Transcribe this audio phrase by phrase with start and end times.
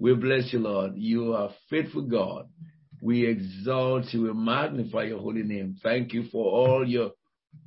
[0.00, 0.92] We bless you, Lord.
[0.96, 2.48] You are faithful God.
[3.02, 4.22] We exalt you.
[4.22, 5.76] We magnify your holy name.
[5.82, 7.10] Thank you for all your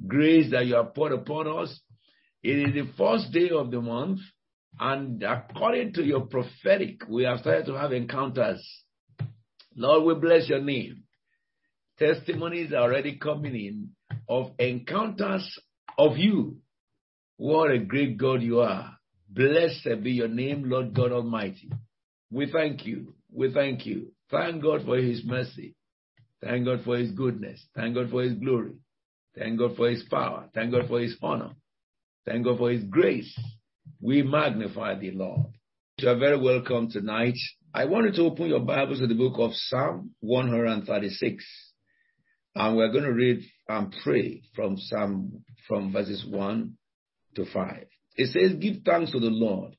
[0.07, 1.79] grace that you have poured upon us.
[2.41, 4.19] It is the first day of the month,
[4.79, 8.67] and according to your prophetic, we have started to have encounters.
[9.75, 11.03] Lord, we bless your name.
[11.99, 13.89] Testimonies are already coming in
[14.27, 15.47] of encounters
[15.99, 16.57] of you.
[17.37, 18.97] What a great God you are.
[19.29, 21.69] Blessed be your name, Lord God Almighty.
[22.33, 23.13] We thank you.
[23.31, 24.11] We thank you.
[24.31, 25.75] Thank God for his mercy.
[26.41, 27.63] Thank God for his goodness.
[27.75, 28.73] Thank God for his glory.
[29.37, 30.49] Thank God for his power.
[30.53, 31.51] Thank God for his honor.
[32.25, 33.37] Thank God for his grace.
[34.01, 35.53] We magnify the Lord.
[35.99, 37.37] You are very welcome tonight.
[37.71, 41.45] I wanted to open your Bibles to the book of Psalm 136.
[42.55, 46.73] And we're going to read and pray from Psalm, from verses 1
[47.35, 47.85] to 5.
[48.15, 49.75] It says, Give thanks to the Lord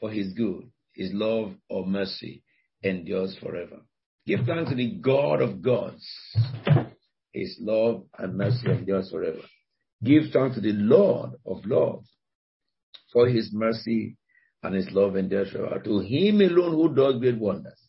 [0.00, 2.42] for his good, his love or mercy
[2.82, 3.82] endures forever.
[4.26, 6.04] Give thanks to the God of gods.
[7.32, 9.42] His love and mercy endures forever.
[10.02, 12.10] Give thanks to the Lord of lords,
[13.12, 14.16] for his mercy
[14.64, 15.80] and his love endures forever.
[15.84, 17.80] To him alone who does great wonders.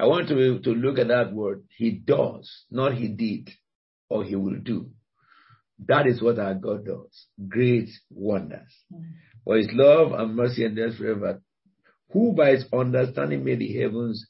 [0.00, 1.62] I want to, to look at that word.
[1.76, 3.50] He does, not he did,
[4.08, 4.90] or he will do.
[5.86, 7.26] That is what our God does.
[7.48, 8.74] Great wonders.
[8.92, 9.12] Mm.
[9.44, 11.40] For his love and mercy endures forever.
[12.12, 14.26] Who by his understanding made the heavens,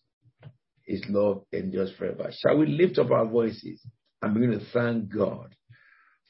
[0.85, 2.31] his love endures forever.
[2.33, 3.81] Shall we lift up our voices
[4.21, 5.55] and begin to thank God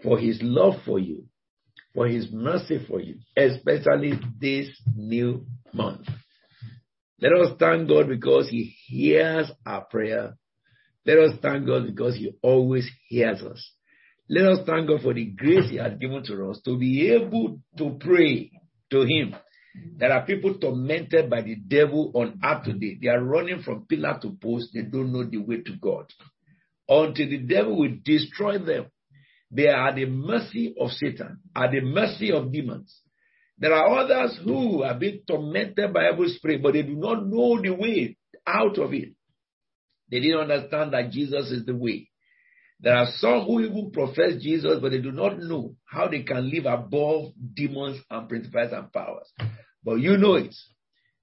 [0.02, 1.24] for his love for you,
[1.94, 6.06] for his mercy for you, especially this new month.
[7.20, 10.36] Let us thank God because he hears our prayer.
[11.04, 13.72] Let us thank God because he always hears us.
[14.28, 17.60] Let us thank God for the grace he has given to us to be able
[17.78, 18.52] to pray
[18.90, 19.34] to him.
[19.74, 22.98] There are people tormented by the devil on earth today.
[23.00, 24.70] They are running from pillar to post.
[24.74, 26.06] They don't know the way to God.
[26.88, 28.86] Until the devil will destroy them,
[29.50, 33.00] they are at the mercy of Satan, at the mercy of demons.
[33.58, 37.60] There are others who have been tormented by evil spirit, but they do not know
[37.60, 38.16] the way
[38.46, 39.10] out of it.
[40.10, 42.08] They didn't understand that Jesus is the way.
[42.82, 46.50] There are some who even profess Jesus, but they do not know how they can
[46.50, 49.30] live above demons and principalities and powers.
[49.84, 50.54] But you know it.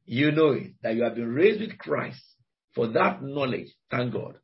[0.06, 2.22] You know it, that you have been raised with Christ.
[2.76, 4.36] For that knowledge, thank God.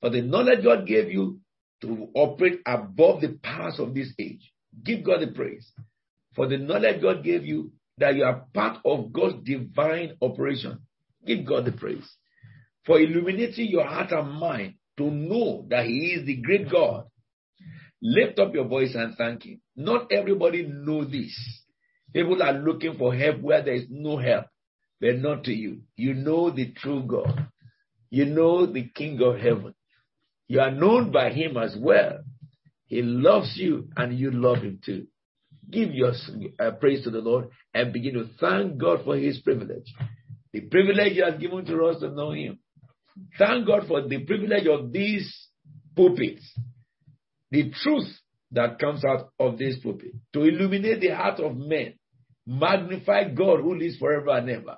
[0.00, 1.40] For the knowledge God gave you
[1.82, 4.52] to operate above the powers of this age.
[4.84, 5.70] Give God the praise.
[6.36, 10.80] For the knowledge God gave you that you are part of God's divine operation.
[11.26, 12.08] Give God the praise.
[12.84, 17.04] For illuminating your heart and mind to know that He is the great God.
[18.02, 19.60] Lift up your voice and thank Him.
[19.74, 21.34] Not everybody know this.
[22.12, 24.46] People are looking for help where there is no help,
[25.00, 25.80] but not to you.
[25.96, 27.48] You know the true God.
[28.10, 29.74] You know the King of heaven.
[30.48, 32.20] You are known by Him as well.
[32.86, 35.06] He loves you and you love Him too.
[35.68, 36.12] Give your
[36.60, 39.92] uh, praise to the Lord and begin to thank God for His privilege.
[40.52, 42.60] The privilege He has given to us to know Him.
[43.38, 45.48] Thank God for the privilege of these
[45.94, 46.58] pulpits.
[47.50, 48.08] The truth
[48.52, 51.94] that comes out of this pulpit to illuminate the heart of men,
[52.46, 54.76] magnify God who lives forever and ever,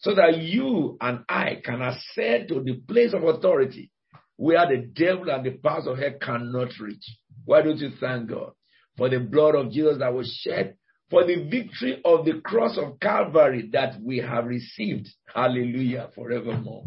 [0.00, 3.90] so that you and I can ascend to the place of authority
[4.36, 7.04] where the devil and the powers of hell cannot reach.
[7.44, 8.52] Why don't you thank God
[8.96, 10.76] for the blood of Jesus that was shed,
[11.10, 15.08] for the victory of the cross of Calvary that we have received?
[15.34, 16.84] Hallelujah, forevermore.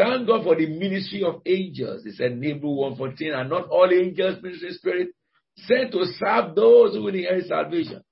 [0.00, 2.04] Thank God for the ministry of angels.
[2.04, 5.08] He said in Hebrew 114, and not all angels, ministry spirit,
[5.56, 8.02] sent to serve those who will inherit salvation.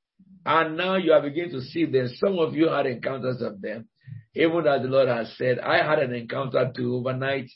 [0.44, 2.09] And now you are beginning to see them.
[2.16, 3.88] Some of you had encounters of them.
[4.34, 7.49] Even as the Lord has said, I had an encounter too overnight,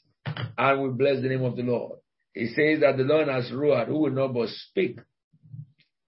[0.56, 1.98] and we bless the name of the Lord.
[2.32, 4.98] He says that the Lord has roared, who will not but speak.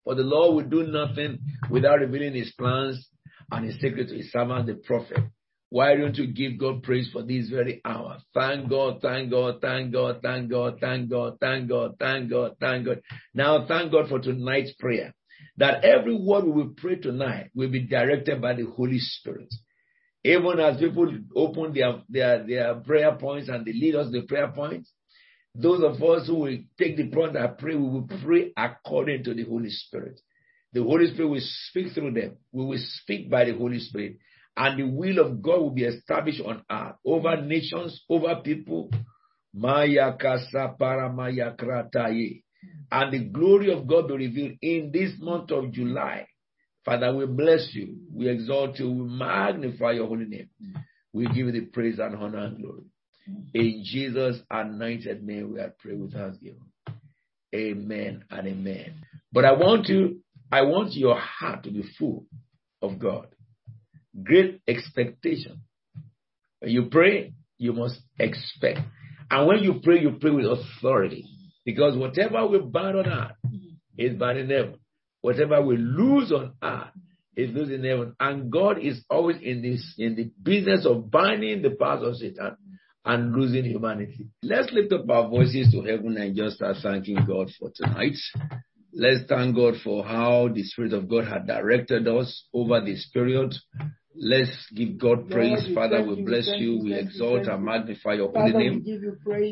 [0.04, 3.06] For the Lord will do nothing without revealing his plans
[3.50, 5.24] and his secret to his servant, the prophet.
[5.70, 8.18] Why don't you give God praise for this very hour?
[8.32, 12.86] Thank God, thank God, thank God, thank God, thank God, thank God, thank God, thank
[12.86, 13.00] God.
[13.34, 15.14] Now thank God for tonight's prayer.
[15.56, 19.52] That every word we will pray tonight will be directed by the Holy Spirit.
[20.22, 24.48] Even as people open their, their, their prayer points and they lead us the prayer
[24.48, 24.90] points,
[25.54, 29.34] those of us who will take the point and pray, we will pray according to
[29.34, 30.20] the Holy Spirit.
[30.72, 32.38] The Holy Spirit will speak through them.
[32.50, 34.18] We will speak by the Holy Spirit.
[34.56, 38.90] And the will of God will be established on earth over nations, over people.
[39.52, 42.42] Maya kasa paramaya krataye.
[42.90, 46.26] And the glory of God be revealed in this month of July.
[46.84, 47.96] Father, we bless you.
[48.12, 48.90] We exalt you.
[48.90, 50.50] We magnify your holy name.
[51.12, 52.84] We give you the praise and honor and glory.
[53.54, 56.60] In Jesus' anointed name, we are praying with thanksgiving.
[57.54, 58.94] Amen and amen.
[59.32, 60.20] But I want you,
[60.52, 62.26] I want your heart to be full
[62.82, 63.28] of God.
[64.22, 65.62] Great expectation.
[66.60, 68.80] When you pray, you must expect.
[69.30, 71.26] And when you pray, you pray with authority.
[71.64, 73.32] Because whatever we bind on earth
[73.96, 74.78] is bound in heaven.
[75.22, 76.90] Whatever we lose on earth
[77.36, 78.14] is losing heaven.
[78.20, 82.56] And God is always in this in the business of binding the powers of Satan
[83.04, 84.28] and losing humanity.
[84.42, 88.16] Let's lift up our voices to heaven and just start thanking God for tonight.
[88.92, 93.54] Let's thank God for how the Spirit of God had directed us over this period.
[94.16, 95.66] Let's give God praise.
[95.74, 96.80] Father, we bless you.
[96.82, 98.84] We exalt and magnify your holy name.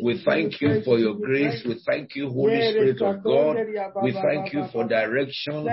[0.02, 1.62] We thank you for your grace.
[1.66, 3.56] We thank you, Holy Spirit of God.
[4.02, 5.64] We thank you for direction.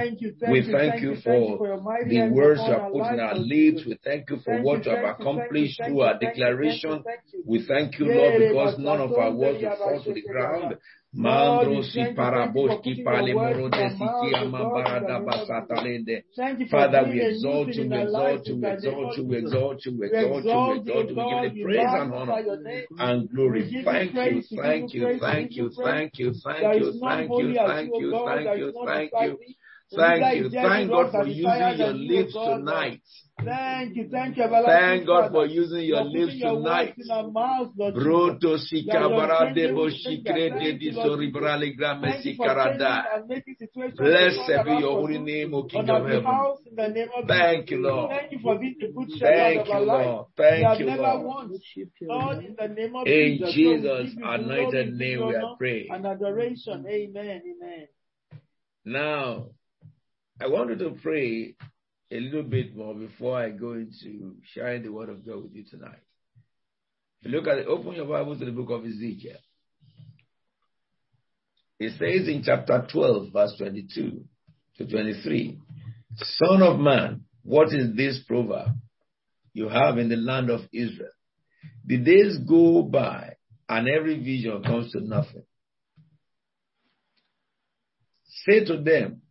[0.49, 1.59] We thank you for
[2.07, 3.85] the words you have put in our lips.
[3.85, 7.03] We thank you for what you have accomplished through our declaration.
[7.45, 10.75] We thank you, Lord, because none of our words will fall to the ground.
[11.15, 16.23] Mandrosi paraboski palemoro desiki amambarada basatalende.
[16.69, 20.45] Father, we exalt you, we exalt you, we exalt you, we exalt you, we exalt
[20.45, 21.15] you, we exalt you.
[21.15, 22.33] We give you praise and honor
[22.99, 23.83] and glory.
[23.83, 28.57] Thank you, thank you, thank you, thank you, thank you, thank you, thank you, thank
[28.59, 29.37] you, thank you.
[29.95, 30.49] Thank you.
[30.49, 33.01] Thank God for using your lips tonight.
[33.43, 36.95] Thank you, thank you, Thank God for using your lips tonight.
[37.95, 43.05] Broto sikabara debo shikrete di soribrali grame sikarada.
[43.95, 46.25] Blessed be your holy name, O King of Heaven.
[47.27, 48.11] Thank you, Lord.
[48.11, 50.05] Thank you for being the good Thank shepherd of you, our life.
[50.05, 50.25] Lord.
[50.37, 51.49] Thank you, Lord.
[52.01, 55.35] Lord, in the name of In Jesus, Jesus' Lord, we give you anointed name we
[55.35, 55.87] are honor, praying.
[55.91, 56.85] And adoration.
[56.87, 57.41] Amen.
[57.45, 57.87] Amen.
[58.85, 59.49] Now,
[60.41, 61.55] I wanted to pray
[62.11, 65.65] a little bit more before I go into sharing the word of God with you
[65.69, 65.99] tonight.
[67.21, 69.37] If you look at it, open your Bible to the book of Ezekiel.
[71.79, 74.23] It says in chapter 12, verse 22
[74.77, 75.59] to 23,
[76.15, 78.69] Son of man, what is this proverb
[79.53, 81.11] you have in the land of Israel?
[81.85, 83.33] The days go by
[83.67, 85.43] and every vision comes to nothing.
[88.47, 89.21] Say to them,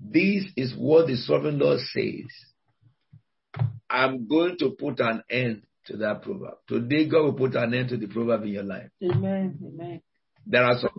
[0.00, 3.66] this is what the sovereign Lord says.
[3.88, 6.58] I'm going to put an end to that proverb.
[6.68, 8.90] Today, God will put an end to the proverb in your life.
[9.02, 9.58] Amen.
[9.64, 10.02] Amen.
[10.46, 10.90] There are some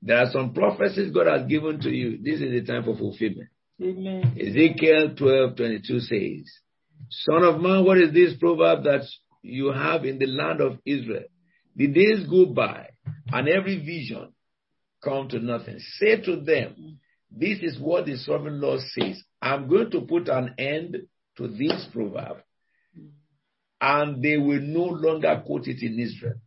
[0.00, 2.18] there are some prophecies God has given to you.
[2.22, 3.48] This is the time for fulfillment.
[3.82, 4.36] Amen.
[4.40, 6.50] Ezekiel 12 22 says,
[7.10, 9.02] Son of man, what is this proverb that
[9.42, 11.24] you have in the land of Israel?
[11.76, 12.88] The days go by,
[13.30, 14.32] and every vision
[15.04, 15.78] come to nothing.
[15.98, 16.98] Say to them,
[17.30, 19.22] This is what the sovereign Lord says.
[19.40, 20.96] I'm going to put an end
[21.36, 22.38] to this proverb,
[23.80, 26.40] and they will no longer quote it in Israel.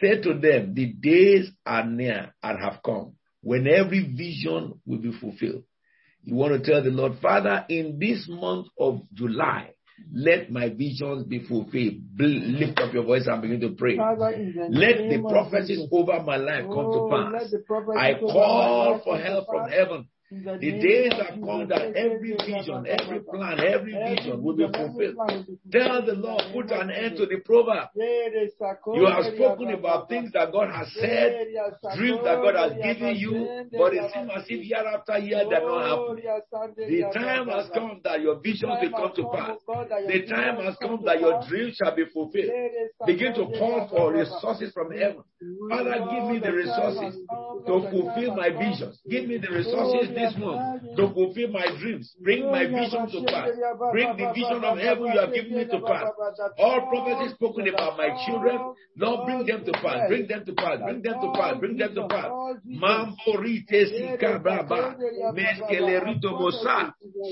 [0.00, 5.12] Say to them, The days are near and have come when every vision will be
[5.12, 5.64] fulfilled.
[6.22, 9.72] You want to tell the Lord, Father, in this month of July,
[10.12, 11.94] let my visions be fulfilled.
[12.18, 13.96] Lift up your voice and begin to pray.
[13.96, 17.50] Father, in the Let the prophecies over my life come Oh, to pass.
[17.50, 20.08] the prophecies I call for help from heaven.
[20.42, 25.16] The days have come that every vision, every plan, every vision will be fulfilled.
[25.70, 27.88] Tell the Lord, put an end to the proverb.
[27.94, 31.46] You have spoken about things that God has said,
[31.96, 35.60] dreams that God has given you, but it seems as if year after year they
[35.60, 36.16] don't happen.
[36.76, 39.58] The time has come that your vision will come to pass.
[40.08, 42.50] The time has come that your dreams shall be fulfilled.
[43.06, 45.22] Begin to call for resources from heaven.
[45.68, 47.18] Father, give me the resources
[47.66, 49.00] to fulfill my visions.
[49.08, 52.14] Give me the resources this month to fulfill my dreams.
[52.22, 53.50] Bring my vision to pass.
[53.92, 56.06] Bring the vision of heaven you have given me to pass.
[56.58, 60.08] All prophecies spoken about my children, Lord, bring them to pass.
[60.08, 60.78] Bring them to pass.
[60.80, 61.58] Bring them to pass.
[61.58, 62.30] Bring them to pass.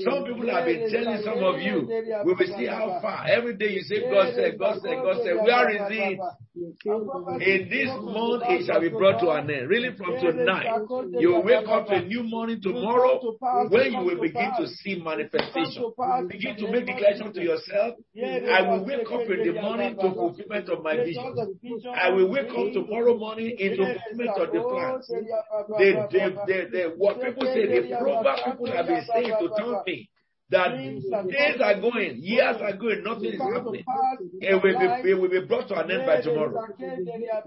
[0.03, 1.87] Some people have been telling some of you,
[2.25, 3.25] we will see how far.
[3.27, 6.19] Every day you say, God said, God said, God said, where is it?
[6.55, 9.69] In this month it shall be brought to an end.
[9.69, 10.67] Really from tonight,
[11.19, 13.19] you will wake up to a new morning tomorrow
[13.69, 15.91] when you will begin to see manifestation.
[16.27, 17.95] Begin to make declaration to yourself.
[18.17, 21.33] I will wake up in the morning to fulfillment of my vision.
[21.95, 25.07] I will wake up tomorrow morning into fulfillment of the plans.
[25.07, 29.83] The, the, the, the, what people say, the proverb people have been saying to tell
[29.85, 30.09] me
[30.53, 30.77] that
[31.29, 33.83] days are going, years are going, nothing is happening.
[34.39, 36.53] It will be, it will be brought to an end by tomorrow.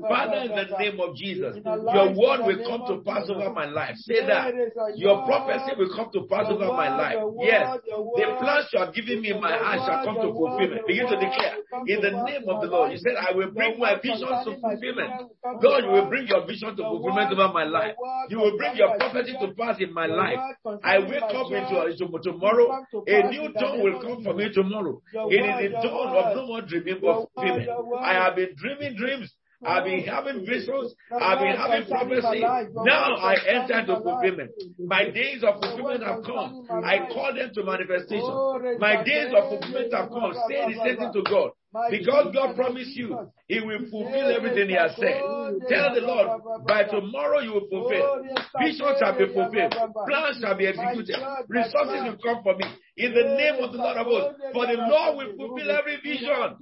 [0.02, 3.94] Father, in the name of Jesus, your word will come to pass over my life.
[4.02, 4.50] Say that.
[4.96, 7.16] Your prophecy will come to pass over my life.
[7.40, 7.78] Yes.
[7.86, 10.82] The plans you are giving me in my heart shall come to fulfillment.
[10.86, 11.56] Begin to declare.
[11.86, 12.92] In the name of the Lord.
[12.92, 15.30] You said, I will bring my visions to fulfillment.
[15.62, 17.94] God, you will bring your vision to fulfillment over my life.
[18.28, 20.38] You will bring your prophecy to pass in my life.
[20.82, 22.82] I wake up into, into tomorrow.
[23.06, 25.00] A new dawn will come for me tomorrow.
[25.12, 27.68] It is the dawn of no more dreaming but fulfillment.
[28.00, 29.32] I have been dreaming dreams.
[29.64, 30.94] I've been having visions.
[31.10, 32.40] I've been having prophecy.
[32.84, 34.50] Now I enter into fulfillment.
[34.78, 36.66] My days of fulfillment have come.
[36.84, 38.78] I call them to manifestation.
[38.78, 40.32] My days of fulfillment have come.
[40.48, 41.50] Say the same thing to God.
[41.90, 43.16] Because God promised you,
[43.48, 45.20] He will fulfill everything He has said.
[45.68, 46.28] Tell the Lord,
[46.66, 48.24] by tomorrow you will fulfill.
[48.60, 49.72] Visions shall be fulfilled.
[50.06, 51.16] Plans shall be executed.
[51.48, 52.64] Resources will come for me.
[52.98, 54.40] In the name of the Lord of hosts.
[54.54, 56.56] For the Lord will fulfill every vision.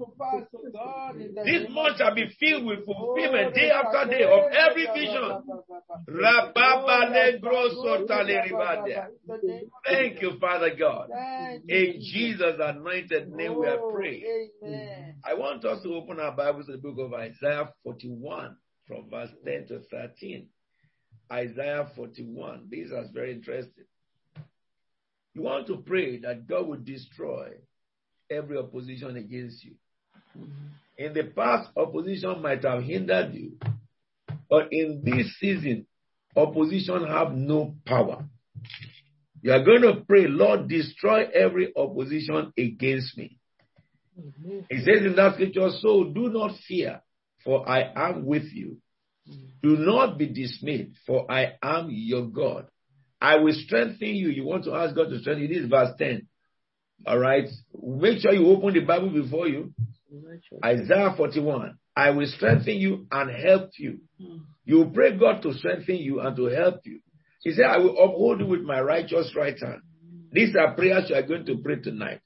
[1.45, 5.31] This month shall be filled with fulfillment day after day of every vision.
[9.87, 11.09] Thank you, Father God.
[11.69, 14.25] In Jesus' anointed name we have prayed.
[15.25, 18.57] I want us to open our Bibles to the book of Isaiah 41
[18.89, 20.49] from verse 10 to 13.
[21.33, 22.69] Isaiah 41.
[22.71, 23.85] This is very interesting.
[25.35, 27.55] You want to pray that God will destroy
[28.31, 29.73] every opposition against you.
[30.39, 30.67] Mm-hmm.
[30.97, 33.59] In the past, opposition might have hindered you,
[34.49, 35.87] but in this season,
[36.37, 38.25] opposition have no power.
[39.43, 43.37] You are going to pray, Lord, destroy every opposition against me.
[44.19, 44.61] Mm-hmm.
[44.71, 47.03] He says in that scripture, so do not fear,
[47.45, 48.79] for I am with you.
[49.29, 49.47] Mm-hmm.
[49.63, 52.69] Do not be dismayed, for I am your God.
[53.25, 54.29] I will strengthen you.
[54.29, 55.49] You want to ask God to strengthen you.
[55.49, 56.27] This is verse 10.
[57.07, 57.49] All right.
[57.83, 59.73] Make sure you open the Bible before you.
[60.63, 61.79] Isaiah 41.
[61.97, 64.01] I will strengthen you and help you.
[64.67, 67.01] You pray God to strengthen you and to help you.
[67.43, 69.81] He said, I will uphold you with my righteous right hand.
[70.31, 72.21] These are prayers you are going to pray tonight.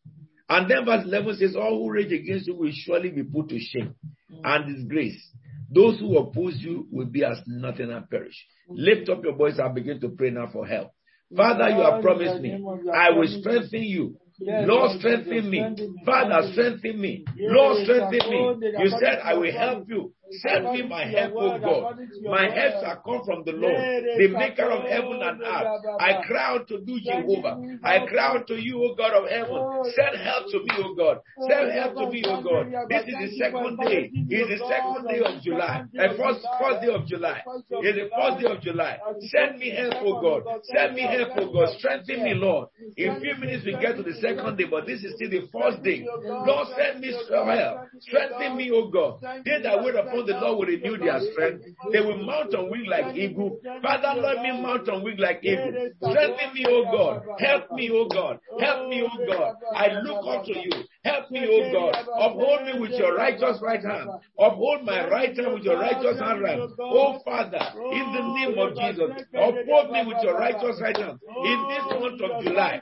[0.49, 3.59] And then verse 11 says, All who rage against you will surely be put to
[3.61, 3.95] shame
[4.43, 5.21] and disgrace.
[5.71, 8.35] Those who oppose you will be as nothing and perish.
[8.69, 10.91] Lift up your voice and begin to pray now for help.
[11.37, 12.53] Father, you have promised me,
[12.95, 14.17] I will strengthen you.
[14.41, 15.61] Lord, strengthen me.
[16.07, 17.25] Father, strengthen me.
[17.39, 18.71] Lord, strengthen me.
[18.79, 20.15] You said, I will help you.
[20.43, 21.99] Send me my help, O God.
[22.25, 23.81] My help shall come from the Lord,
[24.19, 25.85] the maker of heaven and earth.
[26.01, 27.57] I cry out to you, Jehovah.
[27.83, 29.59] I cry out to you, O God of heaven.
[29.97, 31.19] Send help to me, O God.
[31.49, 32.67] Send help to me, O God.
[32.89, 34.11] This is the second day.
[34.13, 35.85] It is the second day of July.
[35.93, 37.43] The first, first day of July.
[37.83, 38.99] It is the first day of July.
[39.33, 40.43] Send me help, O God.
[40.65, 41.69] Send me help, O God.
[41.79, 42.69] Strengthen me, Lord.
[42.97, 45.49] In a few minutes we get to the second day, but this is still the
[45.53, 46.05] first day.
[46.05, 47.89] Lord, send me help.
[48.01, 49.21] Strengthen me, O God.
[49.45, 51.65] They that wait upon the Lord will renew their strength.
[51.93, 53.59] They will mount on wings like eagle.
[53.83, 55.91] Father, let me mount on wings like eagle.
[56.01, 57.23] Strengthen me, O God.
[57.39, 58.39] Help me, O God.
[58.61, 59.55] Help me, O God.
[59.75, 60.73] I look unto you.
[61.09, 61.95] Help me, O God.
[62.19, 64.09] Uphold me with your righteous right hand.
[64.39, 66.45] Uphold my right hand with your righteous hand.
[66.81, 71.19] Oh Father, in the name of Jesus, uphold me with your righteous right hand.
[71.45, 72.81] In this month of July,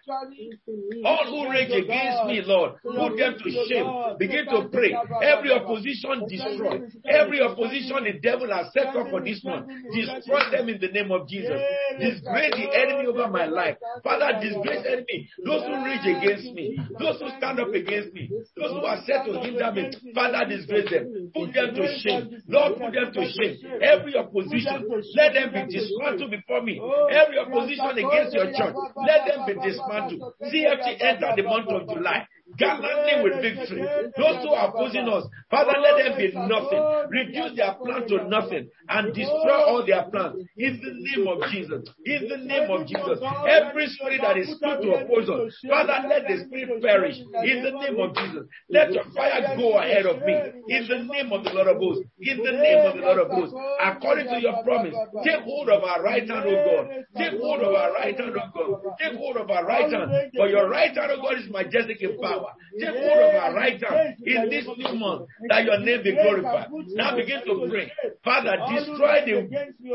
[1.05, 3.87] all who rage against me, Lord, put them to shame.
[4.19, 4.91] Begin to pray.
[5.23, 6.81] Every opposition destroy.
[7.07, 11.13] Every opposition the devil has set up for this month, destroy them in the name
[11.13, 11.61] of Jesus.
[12.01, 13.77] Disgrace the enemy over my life.
[14.03, 15.29] Father, disgrace enemy.
[15.45, 18.16] Those who rage against me, those who stand up against me,
[18.57, 21.31] those who are set to hinder me, Father, disgrace them.
[21.35, 22.25] Put them to shame.
[22.49, 23.57] Lord, put them to shame.
[23.83, 26.81] Every opposition, let them be dismantled before me.
[27.11, 30.35] Every opposition against your church, let them be dismantled.
[30.43, 32.27] CFT enter the month of July
[32.59, 33.83] gallantly with victory.
[34.17, 36.83] Those who are opposing us, Father, let them be nothing.
[37.11, 40.47] Reduce their plan to nothing and destroy all their plans.
[40.57, 41.83] In the name of Jesus.
[42.05, 43.19] In the name of Jesus.
[43.47, 47.19] Every spirit that is put to oppose us, Father, let the spirit perish.
[47.19, 48.45] In the name of Jesus.
[48.71, 50.35] Let your fire go ahead of me.
[50.69, 52.05] In the name of the Lord of hosts.
[52.21, 53.55] In the name of the Lord of hosts.
[53.83, 56.85] According to your promise, take hold of our right hand, O God.
[57.17, 58.97] Take hold of our right hand, O God.
[58.99, 60.11] Take hold of our right hand.
[60.37, 62.36] For your right hand, O God, is majestic in power.
[62.79, 66.69] Take hold of our right hand in this new month that your name be glorified.
[66.95, 67.93] Now begin to pray.
[68.25, 69.49] Father, destroy the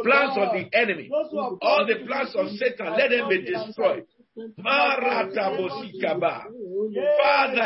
[0.03, 1.09] plans of the enemy.
[1.61, 4.05] All the plans of Satan, let them be destroyed.
[4.33, 5.27] Father,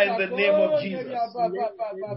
[0.01, 1.13] in the name of Jesus,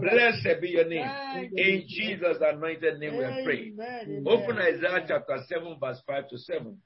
[0.01, 1.07] blessed be your name.
[1.55, 3.77] In Jesus' anointed name we are praying.
[4.25, 6.77] Open Isaiah chapter 7, verse 5 to 7.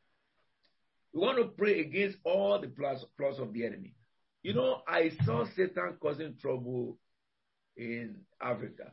[1.14, 3.94] We want to pray against all the plans, plans of the enemy.
[4.44, 6.98] You know, I saw Satan causing trouble
[7.78, 8.92] in Africa.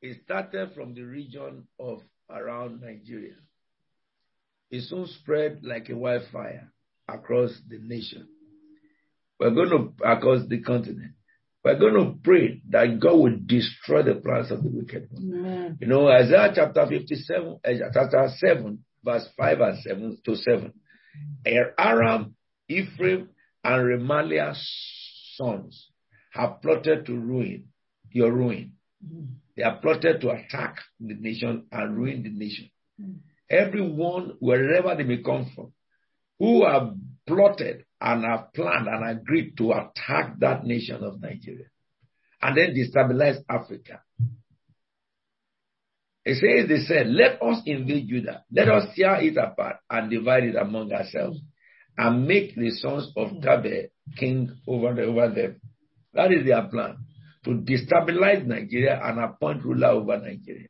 [0.00, 3.34] It started from the region of around Nigeria.
[4.70, 6.72] It soon spread like a wildfire
[7.06, 8.28] across the nation.
[9.38, 11.12] We're going to, across the continent.
[11.64, 15.76] We're going to pray that God will destroy the plans of the wicked one.
[15.80, 20.72] You know, Isaiah chapter 57, uh, chapter 7, verse 5 and 7 to 7.
[21.78, 22.34] Aram,
[22.68, 23.28] Ephraim,
[23.68, 24.66] and Remaliah's
[25.36, 25.90] sons
[26.32, 27.68] have plotted to ruin
[28.10, 28.72] your ruin.
[29.56, 32.70] They have plotted to attack the nation and ruin the nation.
[33.50, 35.72] Everyone, wherever they may come from,
[36.38, 36.94] who have
[37.26, 41.66] plotted and have planned and agreed to attack that nation of Nigeria
[42.40, 44.00] and then destabilize Africa.
[46.24, 48.44] It says, they said, let us invade Judah.
[48.50, 51.38] Let us tear it apart and divide it among ourselves
[51.98, 53.42] and make the sons of mm.
[53.42, 55.60] Gabe king over, the, over them.
[56.14, 56.98] That is their plan.
[57.44, 60.68] To destabilize Nigeria and appoint ruler over Nigeria.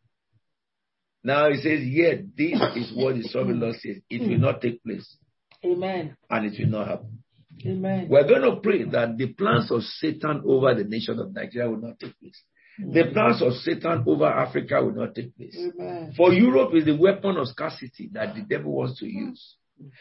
[1.23, 3.97] Now it says, yet this is what the sovereign Lord says.
[4.09, 4.41] It will mm.
[4.41, 5.17] not take place
[5.65, 6.17] Amen.
[6.31, 7.23] and it will not happen.
[7.67, 8.07] Amen.
[8.09, 11.81] We're going to pray that the plans of Satan over the nation of Nigeria will
[11.81, 12.41] not take place.
[12.79, 13.13] The mm.
[13.13, 15.59] plans of Satan over Africa will not take place.
[15.59, 16.15] Amen.
[16.17, 19.57] For Europe is the weapon of scarcity that the devil wants to use.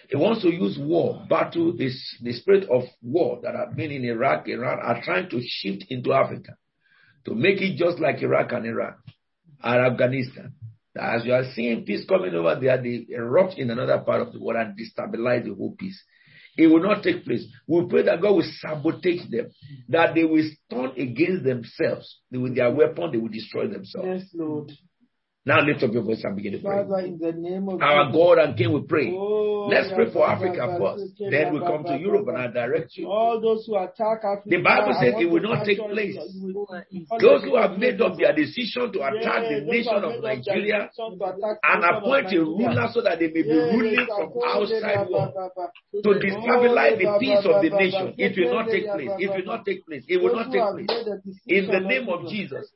[0.09, 4.03] He wants to use war, battle, this, the spirit of war that have been in
[4.05, 6.53] Iraq, Iran are trying to shift into Africa
[7.25, 8.95] to make it just like Iraq and Iran
[9.61, 10.53] and Afghanistan.
[10.99, 14.39] As you are seeing peace coming over there, they erupt in another part of the
[14.39, 16.01] world and destabilize the whole peace.
[16.57, 17.45] It will not take place.
[17.67, 19.51] We pray that God will sabotage them,
[19.89, 22.19] that they will turn against themselves.
[22.31, 24.07] With their weapon, they will destroy themselves.
[24.07, 24.71] Yes, Lord.
[25.45, 26.83] Now lift up your voice and begin to pray.
[26.83, 29.13] Father, in the name of Our God and King, we pray.
[29.15, 31.13] Oh, Let's pray for Africa first.
[31.19, 33.07] Then we come to Europe and I direct you.
[33.09, 34.49] All those who attack Africa.
[34.49, 36.15] The Bible says it will not take place.
[36.15, 36.47] you.
[36.47, 40.17] You will- Those who have made up their decision to attack the nation of made
[40.17, 43.43] up their Nigeria decision to attack the and appoint a ruler so that they may
[43.43, 45.33] be ruling from outside Rabba, world
[46.03, 48.13] to destabilize the peace of the nation.
[48.17, 49.11] It will not take place.
[49.19, 50.03] It will not take place.
[50.07, 50.89] It will not take place.
[51.47, 52.37] In the name of Jesus.
[52.37, 52.71] Jesus.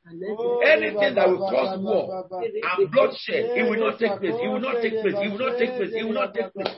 [0.66, 4.36] Anything that will cause war and bloodshed, it will not take place.
[4.42, 5.16] It will not take place.
[5.22, 5.92] It will not take place.
[5.94, 6.74] It will not take place.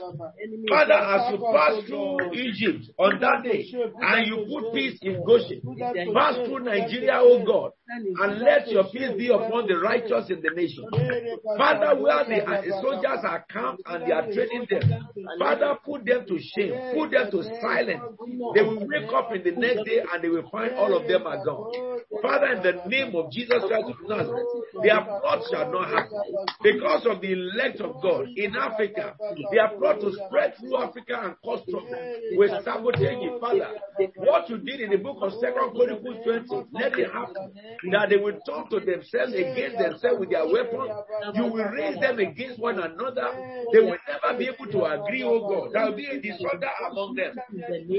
[0.69, 5.61] Father, as you pass through Egypt on that day and you put peace in Goshen,
[6.13, 10.50] pass through Nigeria, O God, and let your peace be upon the righteous in the
[10.56, 10.86] nation.
[11.58, 15.08] Father, where uh, the soldiers are camped and they are training them,
[15.39, 18.02] Father, put them to shame, put them to silence.
[18.56, 21.28] They will wake up in the next day and they will find all of them
[21.28, 21.72] are gone.
[22.22, 24.48] Father, in the name of Jesus Christ of Nazareth,
[24.82, 26.22] their plot shall not happen.
[26.62, 29.15] Because of the elect of God in Africa,
[29.52, 31.89] their plot to spread through Africa and cause trouble.
[32.38, 33.69] We sabotage it, Father.
[34.15, 37.52] What you did in the book of Second Chronicles 20, let it happen.
[37.91, 40.91] That they will talk to themselves against themselves with their weapons.
[41.36, 43.27] You will raise them against one another.
[43.71, 45.73] They will never be able to agree, oh God.
[45.73, 47.36] There will be a disorder among them.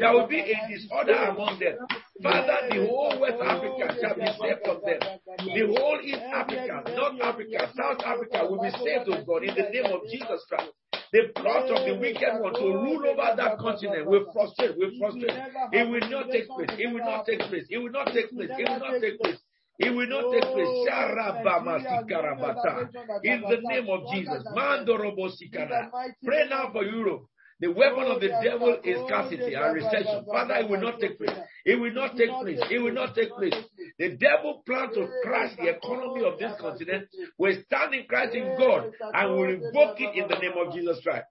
[0.01, 1.77] There will be a disorder among them.
[2.23, 5.01] Father, the whole West Africa shall be saved from them.
[5.39, 9.69] The whole East Africa, North Africa, South Africa will be saved, oh God, in the
[9.71, 10.71] name of Jesus Christ.
[11.13, 15.31] The plot of the wicked one to rule over that continent will frustrate, will frustrate.
[15.71, 16.71] It will not take place.
[16.75, 17.67] It will not take place.
[17.71, 18.51] It will not take place.
[18.51, 19.39] It will not take place.
[19.79, 20.89] It will not take place.
[20.89, 22.89] Sharabamasikarabata.
[23.25, 24.45] In the name of Jesus.
[24.55, 25.91] Mandorobosikara.
[26.25, 27.27] Pray now for Europe.
[27.61, 30.25] The weapon of the devil is scarcity and recession.
[30.27, 31.39] Father, it will not take place.
[31.65, 32.61] It will not take place.
[32.69, 33.55] It will not take place.
[33.97, 37.07] The devil plans to crash the economy of this continent.
[37.39, 41.01] We stand in Christ in God and will invoke it in the name of Jesus
[41.03, 41.27] Christ.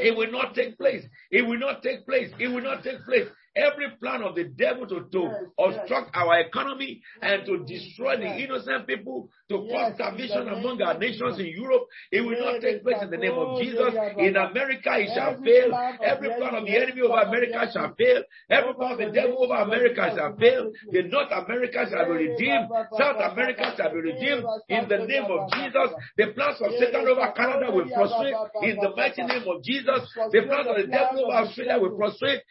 [0.00, 1.04] It will not take place.
[1.30, 2.30] It will not take place.
[2.38, 3.28] It will not take place.
[3.56, 8.86] Every plan of the devil to, to obstruct our economy and to destroy the innocent
[8.86, 13.10] people, to cause starvation among our nations in Europe, it will not take place in
[13.10, 13.94] the name of Jesus.
[14.18, 15.70] In America, it shall fail.
[16.02, 18.22] Every plan of the enemy over America shall fail.
[18.50, 20.72] Every plan of the devil over America shall fail.
[20.90, 22.66] The North America shall be redeemed.
[22.98, 24.44] South America shall be redeemed.
[24.68, 28.34] In the name of Jesus, the plans of Satan over Canada will prostrate.
[28.66, 30.02] In the mighty name of Jesus,
[30.34, 32.42] the plans of the devil over Australia will prostrate.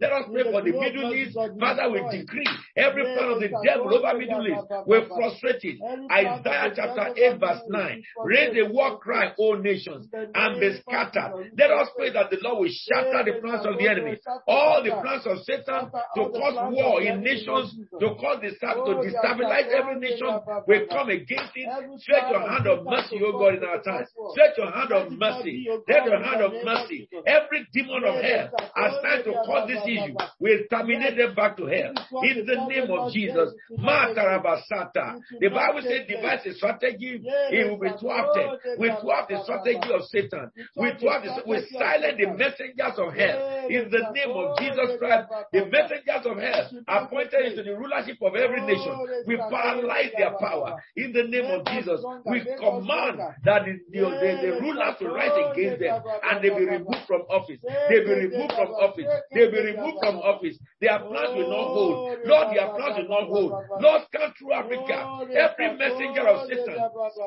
[0.00, 1.34] Let us pray for the Middle East.
[1.34, 5.78] Father, we decree every plan of the devil over Middle East will frustrate it.
[6.10, 8.02] Isaiah chapter 8, verse 9.
[8.24, 11.52] Raise a war cry, O nations, and be scattered.
[11.56, 14.18] Let us pray that the Lord will shatter the plans of the enemy.
[14.46, 19.68] All the plans of Satan to cause war in nations, to cause the to destabilize
[19.72, 20.28] every nation
[20.66, 21.68] We come against it.
[22.00, 24.04] Stretch your hand of mercy, O God, in our time.
[24.32, 25.66] Stretch your hand of mercy.
[25.82, 27.08] Stretch your hand of mercy.
[27.26, 31.66] Every demon of hell hell, assigned to cause this issue, we terminate them back to
[31.66, 31.92] hell.
[32.22, 33.52] In the name of Jesus.
[33.78, 35.20] Matarabasata.
[35.40, 38.60] The Bible says devise a strategy, it will be thwarted.
[38.78, 40.50] We thwart the strategy of Satan.
[40.76, 43.66] We thwart the, we silence the messengers of hell.
[43.68, 48.34] In the name of Jesus Christ, the messengers of hell appointed into the rulership of
[48.34, 48.94] every nation.
[49.26, 50.82] We paralyze their power.
[50.96, 55.36] In the name of Jesus, we command that the, the, the, the rulers to rise
[55.52, 57.58] against them and they be removed from office.
[57.62, 59.10] They be removed from office.
[59.34, 60.56] They'll be removed from office.
[60.80, 62.18] Their plans will not hold.
[62.24, 63.50] Lord, their plans will not hold.
[63.80, 65.26] Lord, come through Africa.
[65.34, 66.78] Every messenger of Satan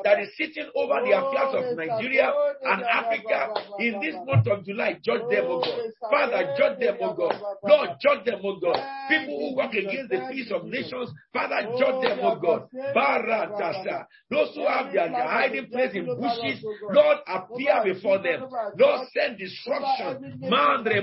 [0.04, 2.32] that is sitting over the affairs of Nigeria
[2.64, 5.92] and Africa in this month of July, judge them, O God.
[6.08, 7.36] Father, judge them, O God.
[7.62, 8.78] Lord, judge them, O God.
[9.08, 12.68] People who work against the peace of nations, Father, judge them, O God.
[12.94, 14.06] Baratasa.
[14.30, 18.48] Those who have their, hiding place in bushes, Lord, appear before them.
[18.78, 20.40] Lord, send destruction.
[20.42, 21.01] Sokoto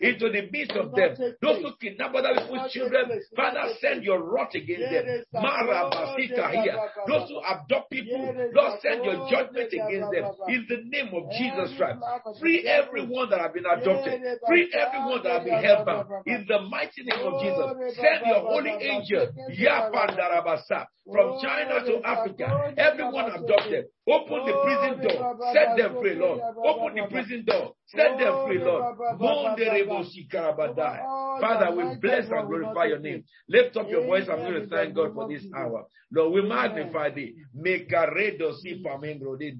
[0.00, 1.16] into the midst of them.
[1.40, 5.24] Those who kidnap other people's children, Father, send your wrath against them.
[5.34, 6.76] Mara Basita here.
[7.06, 10.24] Those who abduct people, Lord, send your judgment against them.
[10.48, 11.98] In the name of Jesus Christ.
[12.40, 14.20] Free everyone that have been adopted.
[14.46, 16.06] Free everyone that have been held bound.
[16.26, 17.96] In the mighty name of Jesus.
[17.96, 22.74] Send your holy angel, Yapandarabasa, from China to Africa.
[22.76, 25.36] Everyone abducted, Open the prison door.
[25.52, 26.40] Set them free, Lord.
[26.64, 27.72] Open the prison door.
[27.88, 28.87] Set them free, Lord.
[31.40, 33.24] Father, we bless and glorify your name.
[33.48, 34.28] Lift up your voice.
[34.28, 35.86] I'm going to thank God for this hour.
[36.12, 37.34] Lord, we magnify thee.
[37.54, 39.52] Make a redo si famengro de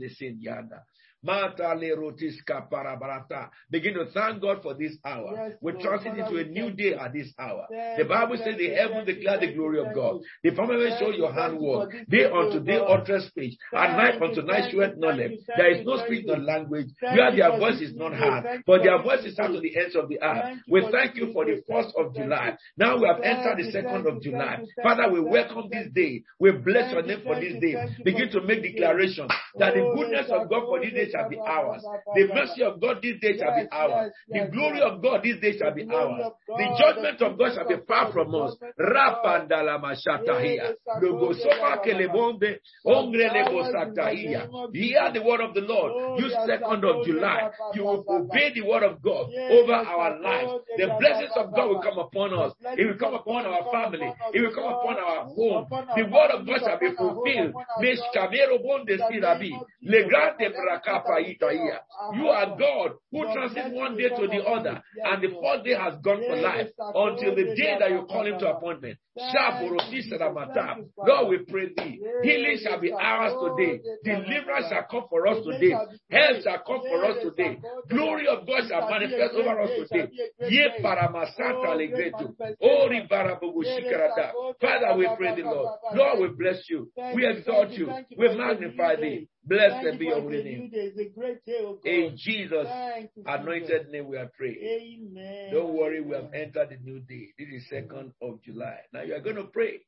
[1.25, 3.49] yanda.
[3.71, 5.33] Begin to thank God for this hour.
[5.35, 7.67] Yes, We're Father, into a new day at this hour.
[7.71, 10.21] The Bible says the heaven declare the glory of God.
[10.43, 11.93] The firmament show you, your handwork.
[12.09, 15.39] Day day, unto day uttereth speech, and night unto night showeth knowledge.
[15.57, 18.79] There is no speech nor language where their voice is not heard, Thank you for
[18.79, 20.59] for their voice is out to the ends of the earth.
[20.69, 22.57] We thank you for the first of July.
[22.77, 24.57] Now we have entered the second of July.
[24.57, 26.23] thank you, thank Father, we welcome this day.
[26.39, 27.75] We bless your name for this day.
[28.05, 31.39] Begin to make declarations that the Oh, goodness of God for this day shall be
[31.39, 31.83] ours.
[32.15, 34.13] The mercy of God this day shall be ours.
[34.29, 36.33] The glory of God this day shall be ours.
[36.47, 38.55] The judgment of God shall be far from us.
[38.55, 39.49] judgment of God.
[39.49, 40.55] Rapandala mashatahia.
[40.59, 42.51] Yes, Logo Sakode soma Baba kelebombe.
[42.87, 44.41] Ongre the lebo hours the satahia.
[44.47, 45.93] name of Hear the word of the Lord.
[45.95, 47.51] Oh, You second of oh, July.
[47.75, 50.53] You will obey the word of God over our oh, lives.
[50.77, 52.53] The blessings of God will come upon us.
[52.77, 54.13] It will come upon our family.
[54.33, 55.67] It will come upon our home.
[55.97, 57.51] The word of God shall be upon our home, fulfilled.
[57.51, 58.17] upon our Mish jobs.
[58.17, 59.51] Kamero bonde In the sirabi.
[59.51, 61.77] name of Jesus, Le grande upon everything brakapa that we say itaia.
[61.77, 62.59] of our You are.
[62.59, 66.37] God who transits one day to the other, and the fourth day has gone for
[66.37, 68.99] life until the day that you call him to appointment.
[69.19, 70.21] Thank Shaborosi you, Jesus.
[70.21, 70.55] Saramata.
[70.55, 71.13] Thank you, Father.
[71.13, 72.01] Lord, we pray thee.
[72.23, 73.81] Healing shall be ours today.
[74.05, 75.75] Deliverance shall come for us today.
[76.11, 77.59] Health shall come for us today.
[77.91, 80.09] Glory of God shall manifest over us today.
[80.49, 82.35] Ye paramasanta legreto.
[82.61, 84.33] Ori barabubu shikarada.
[84.61, 85.69] Father, we pray the Lord.
[85.95, 86.91] Lord, we bless you.
[87.15, 87.93] We exalt you.
[88.17, 89.29] We magnify thee.
[89.49, 90.71] Blessed be your holy name.
[90.73, 94.59] It's a great day, oh In Jesus' Thank anointed name we are praying.
[94.63, 95.51] Amen.
[95.53, 97.29] Don't worry, we have entered the new day.
[97.39, 98.81] This is second of July.
[98.93, 99.81] Now you are going to pray.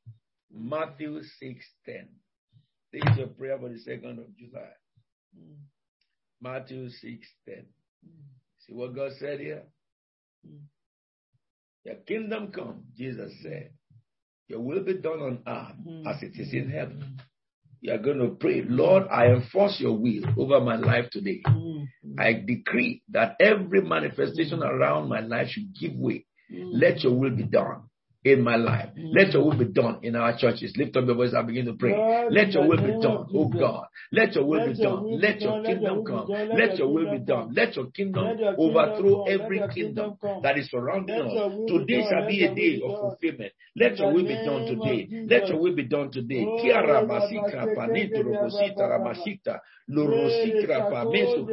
[0.53, 2.07] Matthew 6 10.
[2.91, 4.71] This is your prayer for the second of July.
[5.37, 5.55] Mm,
[6.41, 7.55] Matthew 6 10.
[7.55, 7.65] mm,
[8.65, 9.63] See what God said here?
[10.47, 10.59] mm.
[11.85, 13.71] Your kingdom come, Jesus said.
[14.47, 16.05] Your will be done on earth Mm.
[16.07, 17.21] as it is in heaven.
[17.81, 21.41] You are going to pray, Lord, I enforce your will over my life today.
[21.47, 21.87] Mm,
[22.19, 26.25] I decree that every manifestation around my life should give way.
[26.51, 27.83] Let your will be done
[28.23, 28.89] in my life.
[28.95, 30.73] Let your will be done in our churches.
[30.77, 31.91] Lift up your voice and begin to pray.
[31.91, 33.87] Lord, Let your will be done, oh God.
[34.11, 35.19] Let your will be done.
[35.19, 35.63] Let your done.
[35.63, 36.27] Let your kingdom come.
[36.53, 37.53] Let your will be done.
[37.55, 41.31] Let your kingdom Let your kingdom overthrow every kingdom that is surrounding us.
[41.67, 43.51] Today shall be a day of fulfillment.
[43.75, 45.09] Let your will be done today.
[45.27, 46.45] Let your will be done today.
[46.45, 49.15] Oh, Kiara masika panito robosita Baba.
[49.89, 51.47] lorosikra pa meso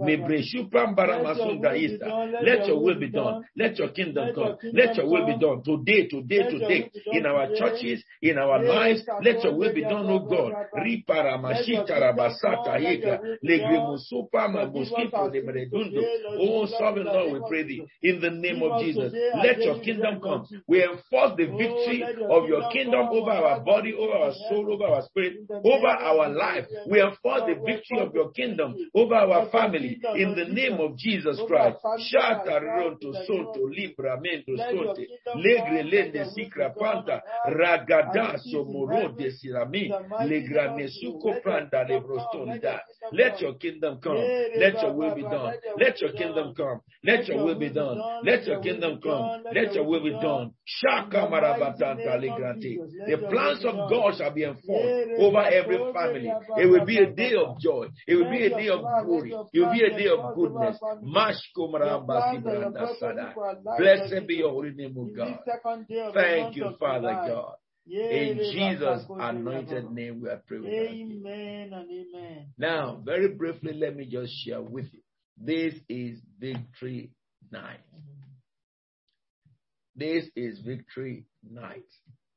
[0.00, 1.98] mebreshu pambara Let your masunda will be isa.
[1.98, 2.32] done.
[2.42, 3.44] Let your will be done.
[3.56, 4.56] Let your kingdom come.
[4.72, 6.80] Let your will be done today, today, today, today.
[6.82, 9.02] will be done In our churches, in our lives.
[9.22, 10.52] Let your will be done, oh Baba, God.
[10.52, 10.84] Baba.
[10.84, 12.82] Ripara Let your mashita kingdom rabasata come.
[12.82, 13.22] Let your heka.
[13.22, 14.52] will be Legremusupa done.
[14.52, 15.94] Forgive us mabuskito our de sins meredundo.
[15.94, 17.86] today, Lord Oh, sovereign Lord, we pray thee.
[18.02, 19.12] In the name of Jesus.
[19.42, 20.46] Let your kingdom come.
[20.68, 24.72] We enforce the Oh, victory of your kingdom kingdom over our body, over our soul,
[24.72, 25.34] over our spirit,
[25.64, 26.66] over our life.
[26.86, 31.40] we enforce the victory of your kingdom over our family in the name of Jesus
[31.46, 31.76] Christ.
[31.84, 33.76] our family, over Shata ourselves, ronto in the name sonto of Jesus.
[33.76, 34.56] libra mento
[35.36, 39.88] Let your sonte kingdom legrelende ragada somoro de sirami
[40.20, 42.80] legranesuko pranda lebrostonda.
[43.12, 44.16] Let your kingdom come.
[44.56, 45.54] Let your will be done.
[45.76, 46.80] Let your kingdom come.
[47.04, 47.98] Let your will be done.
[48.22, 49.42] Let your kingdom come.
[49.52, 50.50] Let your will be done.
[50.64, 52.78] Shaka marabatanta legrante.
[53.06, 56.28] The plans of God shall be enforced over every family.
[56.56, 57.88] It will be a day of joy.
[58.06, 59.32] It will be a day of glory.
[59.52, 60.78] It will be a day of goodness.
[61.04, 63.34] Mashko maramba sibranda sada.
[63.78, 65.38] Blessed be your holy name, O God.
[66.14, 67.54] Thank you, Father God.
[67.86, 70.64] In Jesus' anointed name, we are praying.
[70.64, 72.46] Amen and amen.
[72.56, 75.00] Now, very briefly, let me just share with you.
[75.36, 77.10] This is victory
[77.50, 77.80] night.
[79.96, 81.84] This is victory night.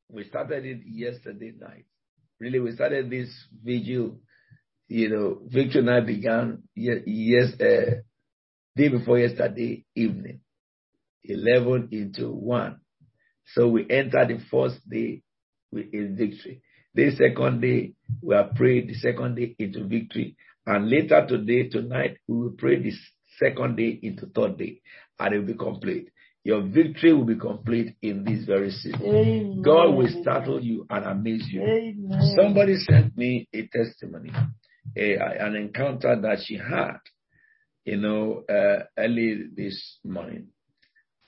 [0.10, 1.86] We started it yesterday night.
[2.39, 3.30] Really, we started this
[3.63, 4.19] vigil.
[4.89, 8.01] You know, victory night began yes, yes uh,
[8.75, 10.41] day before yesterday evening,
[11.23, 12.80] eleven into one.
[13.54, 15.22] So we entered the first day
[15.72, 16.62] with in victory.
[16.94, 22.18] The second day we are praying the second day into victory, and later today tonight
[22.28, 22.92] we will pray the
[23.38, 24.82] second day into third day,
[25.20, 26.10] and it will be complete.
[26.44, 29.02] Your victory will be complete in this very season.
[29.04, 29.62] Amen.
[29.62, 31.62] God will startle you and amaze you.
[31.62, 32.34] Amen.
[32.38, 34.32] Somebody sent me a testimony,
[34.96, 37.00] a, an encounter that she had,
[37.84, 40.48] you know, uh, early this morning.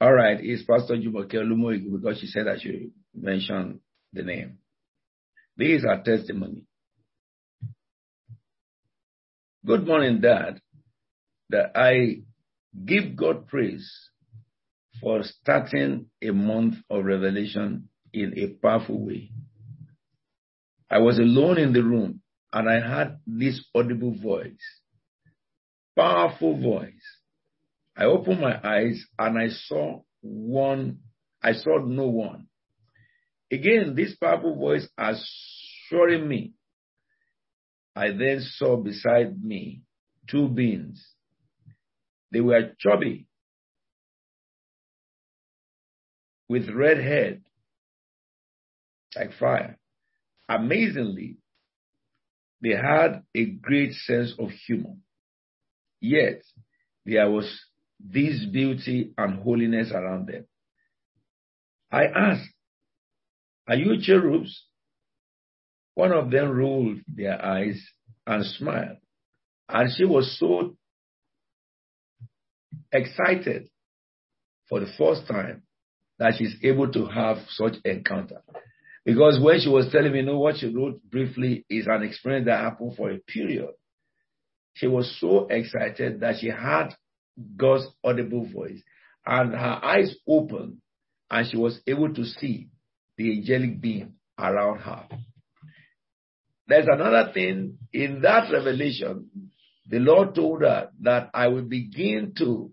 [0.01, 3.81] All right, it's Pastor Jumoke Olumoyigu because she said I should mention
[4.13, 4.59] the name.
[5.57, 6.63] Is her testimony.
[9.65, 10.61] Good morning, Dad.
[11.49, 12.21] That I
[12.85, 13.91] give God praise
[15.01, 19.31] for starting a month of revelation in a powerful way.
[20.89, 22.21] I was alone in the room
[22.53, 24.81] and I heard this audible voice,
[25.97, 27.18] powerful voice.
[27.99, 30.99] I opened my eyes and I saw one,
[31.43, 32.47] I saw no one.
[33.51, 36.53] Again, this powerful voice assuring me.
[37.93, 39.81] I then saw beside me
[40.29, 41.05] two beings.
[42.31, 43.27] They were chubby
[46.47, 47.41] with red head
[49.13, 49.77] like fire.
[50.47, 51.37] Amazingly,
[52.61, 54.95] they had a great sense of humor.
[55.99, 56.43] Yet,
[57.05, 57.59] there was
[57.99, 60.45] this beauty and holiness around them.
[61.91, 62.49] I asked,
[63.67, 64.65] Are you cherubs?
[65.95, 67.83] One of them rolled their eyes
[68.25, 68.97] and smiled.
[69.67, 70.75] And she was so
[72.91, 73.69] excited
[74.69, 75.63] for the first time
[76.19, 78.41] that she's able to have such encounter.
[79.05, 82.45] Because when she was telling me, you know, what she wrote briefly is an experience
[82.45, 83.69] that happened for a period.
[84.73, 86.89] She was so excited that she had
[87.57, 88.81] God's audible voice
[89.25, 90.77] and her eyes opened
[91.29, 92.69] and she was able to see
[93.17, 95.07] the angelic being around her.
[96.67, 99.51] There's another thing in that revelation.
[99.87, 102.71] The Lord told her that I will begin to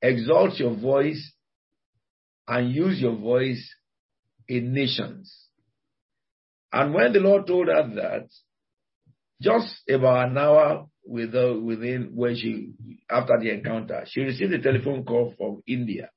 [0.00, 1.32] exalt your voice
[2.46, 3.74] and use your voice
[4.48, 5.34] in nations.
[6.72, 8.28] And when the Lord told her that,
[9.40, 12.72] just about an hour within when she
[13.10, 16.10] after the encounter, she received a telephone call from India.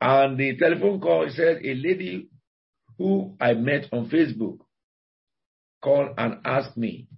[0.00, 2.28] And the telephone call said a lady
[2.98, 4.58] who I met on Facebook
[5.82, 7.08] called and asked me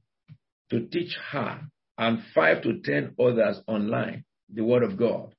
[0.71, 1.61] to teach her
[1.97, 5.35] and five to ten others online the word of God.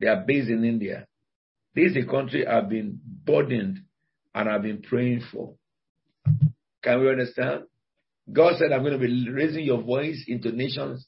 [0.00, 1.06] They are based in India.
[1.74, 3.80] This is a country I've been burdened
[4.34, 5.54] and I've been praying for.
[6.82, 7.64] Can we understand?
[8.30, 11.06] God said, I'm going to be raising your voice into nations.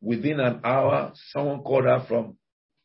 [0.00, 2.36] Within an hour, someone called her from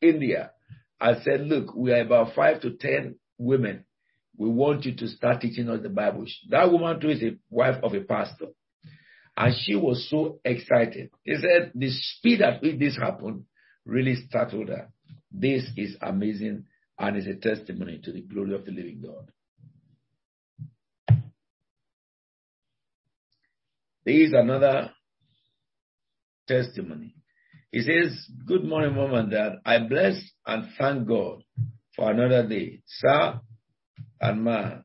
[0.02, 0.52] India.
[1.00, 3.86] I said, look, we are about five to ten women.
[4.38, 6.26] We want you to start teaching us the Bible.
[6.50, 8.48] That woman too is a wife of a pastor.
[9.36, 11.12] And she was so excited.
[11.24, 13.44] He said the speed at which this happened
[13.86, 14.90] really startled her.
[15.32, 16.66] This is amazing
[17.00, 19.32] and is a testimony to the glory of the living God.
[24.08, 24.92] There is another
[26.48, 27.14] testimony.
[27.74, 29.58] He says, Good morning, mom and dad.
[29.66, 30.16] I bless
[30.46, 31.44] and thank God
[31.94, 32.84] for another day.
[32.86, 33.42] Sir
[34.22, 34.76] and ma,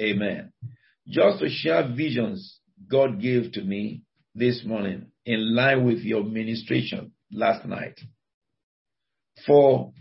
[0.00, 0.54] amen.
[1.06, 7.12] Just to share visions God gave to me this morning in line with your ministration
[7.30, 8.00] last night.
[9.46, 9.92] For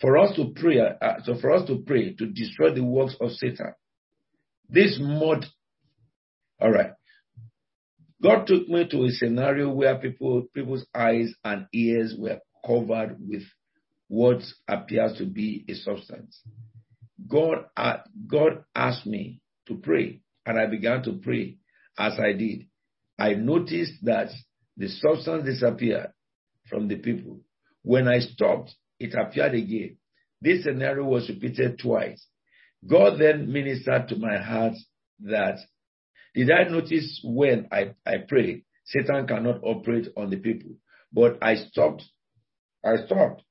[0.00, 3.32] for us to pray, uh, so for us to pray to destroy the works of
[3.32, 3.72] Satan.
[4.68, 5.46] This mud,
[6.60, 6.92] all right.
[8.22, 13.42] God took me to a scenario where people, people's eyes and ears were covered with
[14.08, 16.40] what appears to be a substance.
[17.28, 21.58] God, uh, God asked me to pray, and I began to pray
[21.98, 22.66] as I did.
[23.18, 24.28] I noticed that
[24.76, 26.12] the substance disappeared
[26.68, 27.40] from the people.
[27.82, 29.96] When I stopped, it appeared again.
[30.40, 32.26] This scenario was repeated twice.
[32.86, 34.74] God then ministered to my heart
[35.20, 35.58] that
[36.36, 40.72] did I notice when I, I prayed, Satan cannot operate on the people.
[41.10, 42.04] But I stopped.
[42.84, 43.42] I stopped.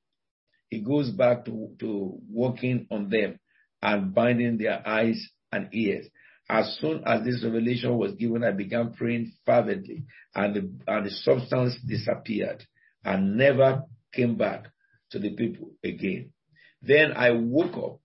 [0.70, 3.40] It goes back to, to working on them
[3.82, 5.20] and binding their eyes
[5.50, 6.06] and ears.
[6.48, 11.10] As soon as this revelation was given, I began praying fervently, and the, and the
[11.10, 12.64] substance disappeared
[13.04, 13.82] and never
[14.14, 14.66] came back
[15.10, 16.32] to the people again.
[16.82, 18.00] Then I woke up.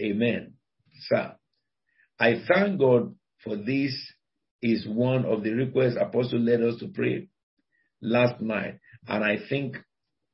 [0.00, 0.54] Amen.
[1.02, 1.36] Sir,
[2.18, 3.94] I thank God for this
[4.62, 7.28] is one of the requests Apostle led us to pray
[8.02, 8.78] last night.
[9.08, 9.76] And I think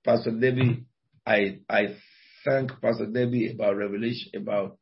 [0.05, 0.85] Pastor Debbie,
[1.27, 1.97] I I
[2.45, 4.79] thank Pastor Debbie about revelation about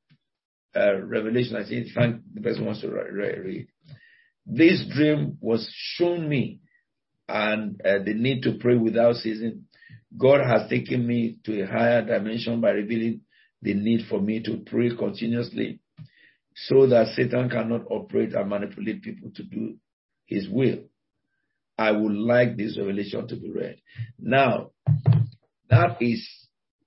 [0.77, 1.57] uh, revelation.
[1.57, 3.69] I think thank the person wants to read.
[4.47, 6.61] This dream was shown me,
[7.29, 9.65] and uh, the need to pray without ceasing.
[10.17, 13.23] God has taken me to a higher dimension by revealing
[13.63, 15.81] the need for me to pray continuously
[16.55, 19.77] so that Satan cannot operate and manipulate people to do
[20.27, 20.79] his will.
[21.77, 23.77] I would like this revelation to be read.
[24.19, 24.71] Now,
[25.69, 26.29] that is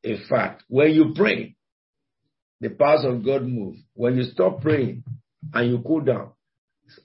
[0.03, 0.63] a fact.
[0.69, 1.55] When you pray,
[2.61, 3.75] the powers of God move.
[3.93, 5.03] When you stop praying
[5.53, 6.31] and you cool down,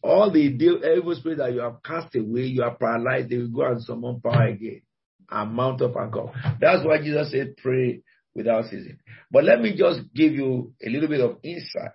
[0.02, 3.66] all the evil spirit that you have cast away, you are paralyzed, they will go
[3.66, 4.82] and summon power again
[5.28, 6.30] and mount up and come.
[6.60, 8.02] That's why Jesus said, pray
[8.34, 8.98] without ceasing.
[9.30, 11.90] But let me just give you a little bit of insight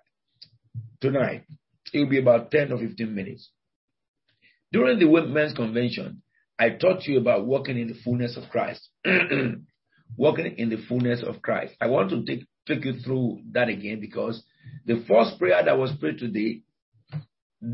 [1.02, 1.46] tonight.
[1.94, 3.50] It will be about 10 or 15 minutes.
[4.72, 6.22] During the Women's Convention,
[6.60, 8.90] I taught you about walking in the fullness of Christ.
[10.18, 11.74] walking in the fullness of Christ.
[11.82, 14.44] I want to take, take you through that again because
[14.86, 16.62] the first prayer that was prayed today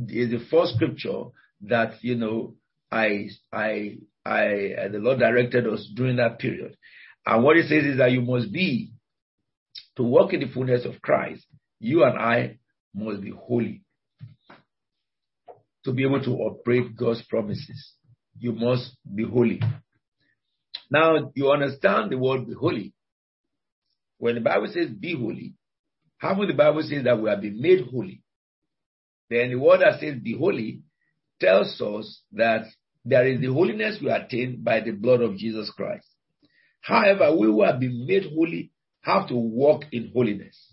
[0.07, 1.25] is the first scripture
[1.61, 2.55] that, you know,
[2.91, 6.77] I, I, I, uh, the Lord directed us during that period.
[7.25, 8.91] And what it says is that you must be,
[9.95, 11.45] to walk in the fullness of Christ,
[11.79, 12.57] you and I
[12.93, 13.83] must be holy.
[15.85, 17.93] To be able to operate God's promises,
[18.39, 19.61] you must be holy.
[20.89, 22.93] Now, you understand the word be holy.
[24.17, 25.55] When the Bible says be holy,
[26.17, 28.21] how would the Bible say that we have been made holy?
[29.29, 30.83] Then the word that says be holy
[31.41, 32.65] tells us that
[33.03, 36.07] there is the holiness we attain by the blood of Jesus Christ.
[36.79, 40.72] However, we who have been made holy have to walk in holiness.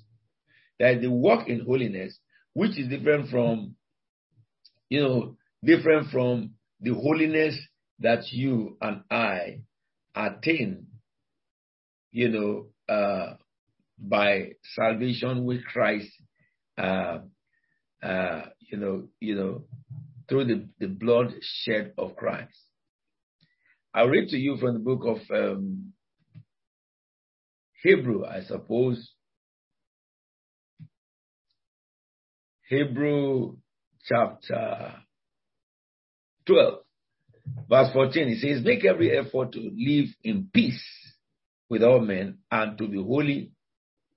[0.81, 2.19] Is the walk in holiness,
[2.55, 3.75] which is different from,
[4.89, 7.59] you know, different from the holiness
[7.99, 9.61] that you and I
[10.15, 10.87] attain,
[12.13, 13.35] you know, uh,
[13.99, 16.11] by salvation with Christ,
[16.79, 17.19] uh,
[18.03, 19.65] uh, you know, you know,
[20.29, 22.59] through the, the blood shed of Christ.
[23.93, 25.93] I'll read to you from the book of um,
[27.83, 29.13] Hebrew, I suppose.
[32.71, 33.57] Hebrew
[34.07, 34.93] chapter
[36.47, 36.75] 12.
[37.69, 40.81] Verse 14, it says, Make every effort to live in peace
[41.69, 43.51] with all men and to be holy.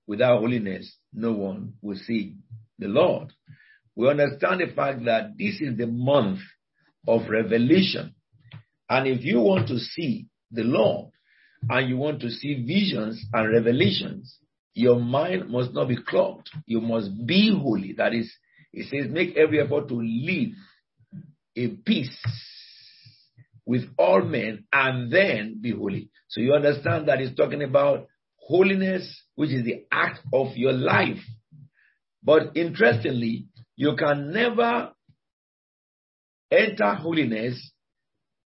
[0.06, 2.36] Without holiness, no one will see
[2.78, 3.32] the Lord.
[3.96, 6.38] We understand the fact that this is the month
[7.08, 8.14] of revelation.
[8.88, 11.10] And if you want to see the Lord
[11.68, 14.38] and you want to see visions and revelations,
[14.74, 16.50] your mind must not be clogged.
[16.66, 17.94] You must be holy.
[17.96, 18.32] That is,
[18.74, 20.50] it says, make every effort to live
[21.54, 22.16] in peace
[23.66, 26.10] with all men and then be holy.
[26.28, 31.18] So you understand that he's talking about holiness, which is the act of your life.
[32.22, 34.92] But interestingly, you can never
[36.50, 37.70] enter holiness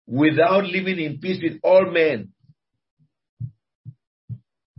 [0.07, 2.33] without living in peace with all men.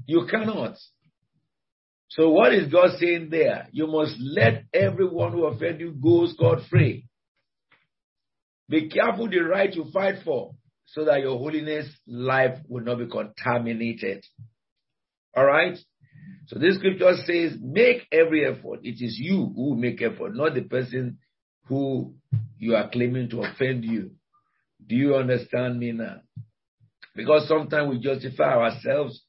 [0.06, 0.76] You cannot.
[2.16, 3.68] So what is God saying there?
[3.72, 7.08] You must let everyone who offend you go scot free.
[8.70, 10.54] Be careful the right you fight for
[10.86, 14.24] so that your holiness life will not be contaminated.
[15.36, 15.76] All right?
[16.46, 18.82] So this scripture says, make every effort.
[18.84, 21.18] It is you who make effort, not the person
[21.66, 22.14] who
[22.60, 24.12] you are claiming to offend you.
[24.86, 26.18] Do you understand me now?
[27.16, 29.20] Because sometimes we justify ourselves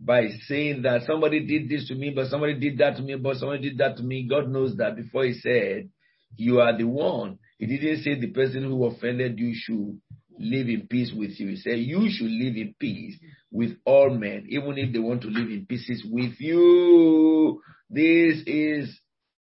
[0.00, 3.36] by saying that somebody did this to me, but somebody did that to me, but
[3.36, 4.26] somebody did that to me.
[4.28, 5.88] God knows that before he said,
[6.36, 7.38] you are the one.
[7.58, 10.00] He didn't say the person who offended you should
[10.38, 11.48] live in peace with you.
[11.48, 13.16] He said, You should live in peace
[13.50, 17.60] with all men, even if they want to live in pieces with you.
[17.88, 19.00] This is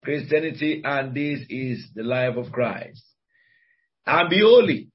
[0.03, 3.03] Christianity and this is the life of Christ.
[4.05, 4.89] And be holy.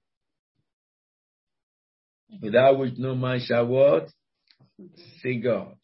[2.40, 4.09] Without which no man shall what?
[5.22, 5.74] See God.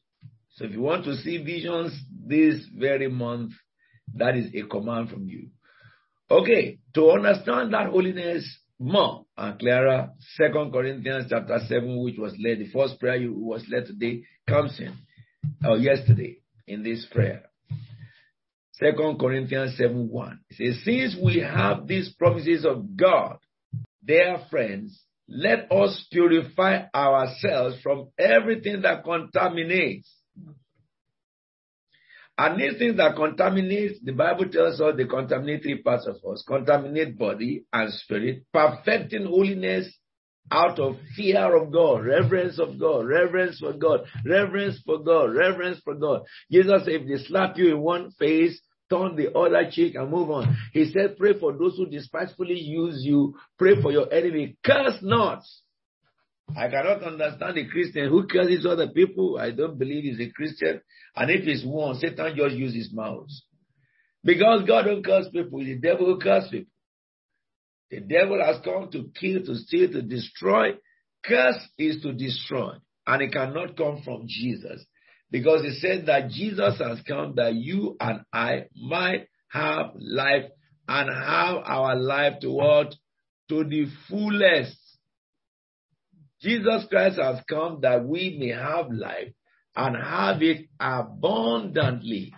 [0.54, 3.52] So if you want to see visions this very month,
[4.14, 5.48] that is a command from you.
[6.30, 8.44] Okay, to understand that holiness
[8.78, 13.32] more uh, and clearer, Second Corinthians chapter 7, which was led, the first prayer you
[13.32, 14.94] was led today, comes in,
[15.64, 17.44] or yesterday, in this prayer.
[18.72, 20.40] Second Corinthians 7 1.
[20.50, 23.38] It says, Since we have these promises of God,
[24.04, 30.12] dear friends, let us purify ourselves from everything that contaminates.
[32.38, 36.44] And these things that contaminate, the Bible tells us they contaminate three parts of us.
[36.46, 39.90] Contaminate body and spirit, perfecting holiness
[40.50, 45.80] out of fear of God, reverence of God, reverence for God, reverence for God, reverence
[45.82, 46.22] for God.
[46.52, 48.60] Jesus said, if they slap you in one face,
[48.90, 50.56] turn the other cheek and move on.
[50.72, 55.42] He said, pray for those who despitefully use you, pray for your enemy, curse not.
[56.56, 59.36] I cannot understand a Christian who curses other people.
[59.38, 60.80] I don't believe he's a Christian.
[61.16, 63.26] And if he's one, Satan just uses his mouth.
[64.22, 66.70] Because God don't curse people, the devil will curse people.
[67.90, 70.74] The devil has come to kill, to steal, to destroy.
[71.24, 72.74] Curse is to destroy.
[73.06, 74.84] And it cannot come from Jesus.
[75.30, 80.44] Because he said that Jesus has come that you and I might have life
[80.88, 82.94] and have our life to what?
[83.48, 84.78] To the fullest.
[86.40, 89.32] Jesus Christ has come that we may have life
[89.74, 92.34] and have it abundantly.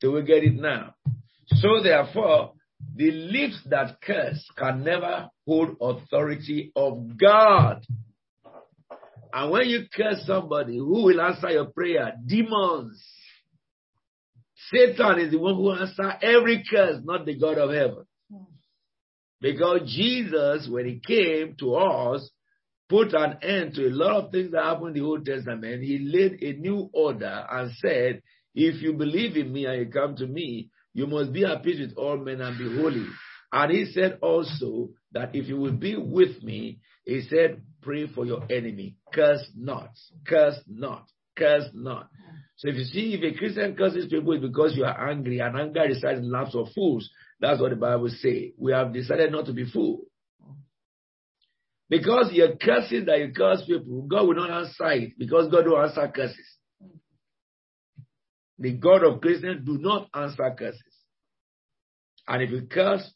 [0.00, 0.94] Do we get it now?
[1.46, 2.52] So therefore,
[2.94, 7.84] the lips that curse can never hold authority of God.
[9.36, 12.14] And when you curse somebody, who will answer your prayer?
[12.24, 13.06] Demons.
[14.72, 18.06] Satan is the one who answers every curse, not the God of heaven.
[19.38, 22.30] Because Jesus, when he came to us,
[22.88, 25.82] put an end to a lot of things that happened in the Old Testament.
[25.82, 28.22] He laid a new order and said,
[28.54, 31.78] if you believe in me and you come to me, you must be at peace
[31.78, 33.04] with all men and be holy.
[33.52, 38.26] And he said also that if you will be with me, he said, pray for
[38.26, 38.96] your enemy.
[39.14, 39.90] Curse not,
[40.26, 41.06] curse not,
[41.38, 42.08] curse not.
[42.56, 45.56] So if you see, if a Christian curses people, it's because you are angry, and
[45.56, 47.08] anger resides in the laps of fools.
[47.38, 48.50] That's what the Bible says.
[48.58, 50.04] We have decided not to be fools.
[51.88, 55.80] Because your curses that you curse people, God will not answer it because God will
[55.80, 56.58] answer curses.
[58.58, 60.82] The God of Christians do not answer curses.
[62.26, 63.08] And if you curse,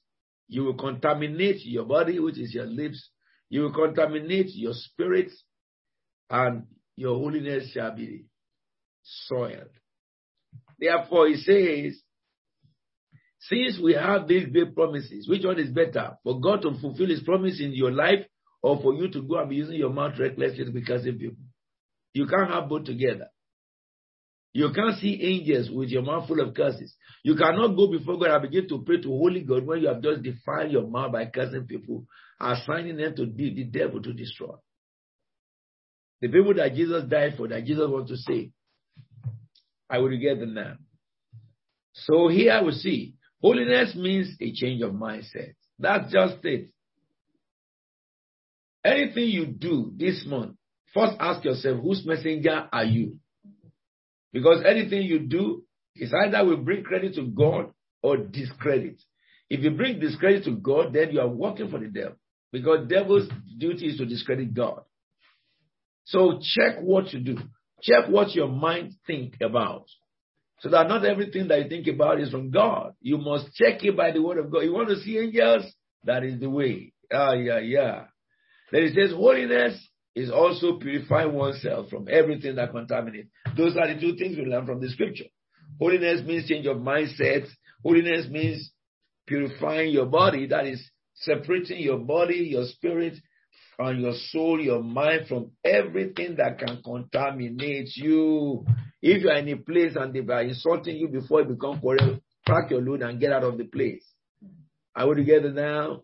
[0.47, 3.11] you will contaminate your body, which is your lips.
[3.51, 5.31] You will contaminate your spirit,
[6.31, 8.27] and your holiness shall be
[9.03, 9.71] soiled.
[10.79, 12.01] Therefore, he says,
[13.41, 16.17] since we have these great promises, which one is better?
[16.23, 18.27] For God to fulfill his promise in your life
[18.63, 21.43] or for you to go and be using your mouth recklessly to be cursing people.
[22.13, 23.29] You can't have both together.
[24.53, 26.95] You can't see angels with your mouth full of curses.
[27.23, 30.03] You cannot go before God and begin to pray to Holy God when you have
[30.03, 32.05] just defiled your mouth by cursing people,
[32.41, 34.55] assigning them to be the devil to destroy.
[36.21, 38.51] The people that Jesus died for, that Jesus wants to save.
[39.89, 40.75] I will get them now.
[41.93, 45.55] So here we see holiness means a change of mindset.
[45.79, 46.71] That's just it.
[48.85, 50.57] Anything you do this month,
[50.93, 53.19] first ask yourself, whose messenger are you?
[54.33, 55.65] Because anything you do
[55.97, 57.73] is either will bring credit to God
[58.03, 59.03] or discredit.
[59.49, 62.17] If you bring discredit to God, then you are working for the devil.
[62.53, 63.29] Because devil's
[63.59, 64.83] duty is to discredit God.
[66.05, 67.39] So check what you do.
[67.83, 69.87] Check what your mind think about.
[70.61, 72.93] So that not everything that you think about is from God.
[73.01, 74.61] You must check it by the word of God.
[74.61, 75.65] You want to see angels?
[76.05, 76.93] That is the way.
[77.13, 78.05] Ah, yeah, yeah.
[78.71, 79.81] Then it says, holiness
[80.21, 83.29] is also purifying oneself from everything that contaminates.
[83.57, 85.25] Those are the two things we learn from the scripture.
[85.79, 87.47] Holiness means change of mindset.
[87.83, 88.71] Holiness means
[89.27, 90.47] purifying your body.
[90.47, 93.15] That is separating your body, your spirit,
[93.79, 98.65] and your soul, your mind from everything that can contaminate you.
[99.01, 102.21] If you are in a place and they are insulting you before you become quarrel,
[102.47, 104.05] pack your load and get out of the place.
[104.95, 106.03] Are we together now?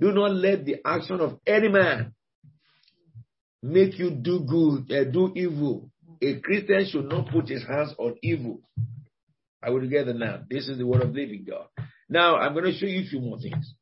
[0.00, 2.12] Do not let the action of any man
[3.66, 5.90] make you do good, uh, do evil.
[6.22, 8.60] A Christian should not put his hands on evil.
[9.62, 10.42] I will together now.
[10.48, 11.66] This is the word of living God.
[12.08, 13.74] Now I'm going to show you a few more things.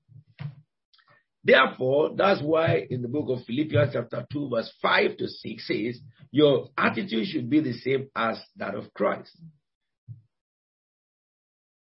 [1.45, 6.01] Therefore, that's why in the book of Philippians chapter 2 verse 5 to 6 says,
[6.31, 9.31] your attitude should be the same as that of Christ.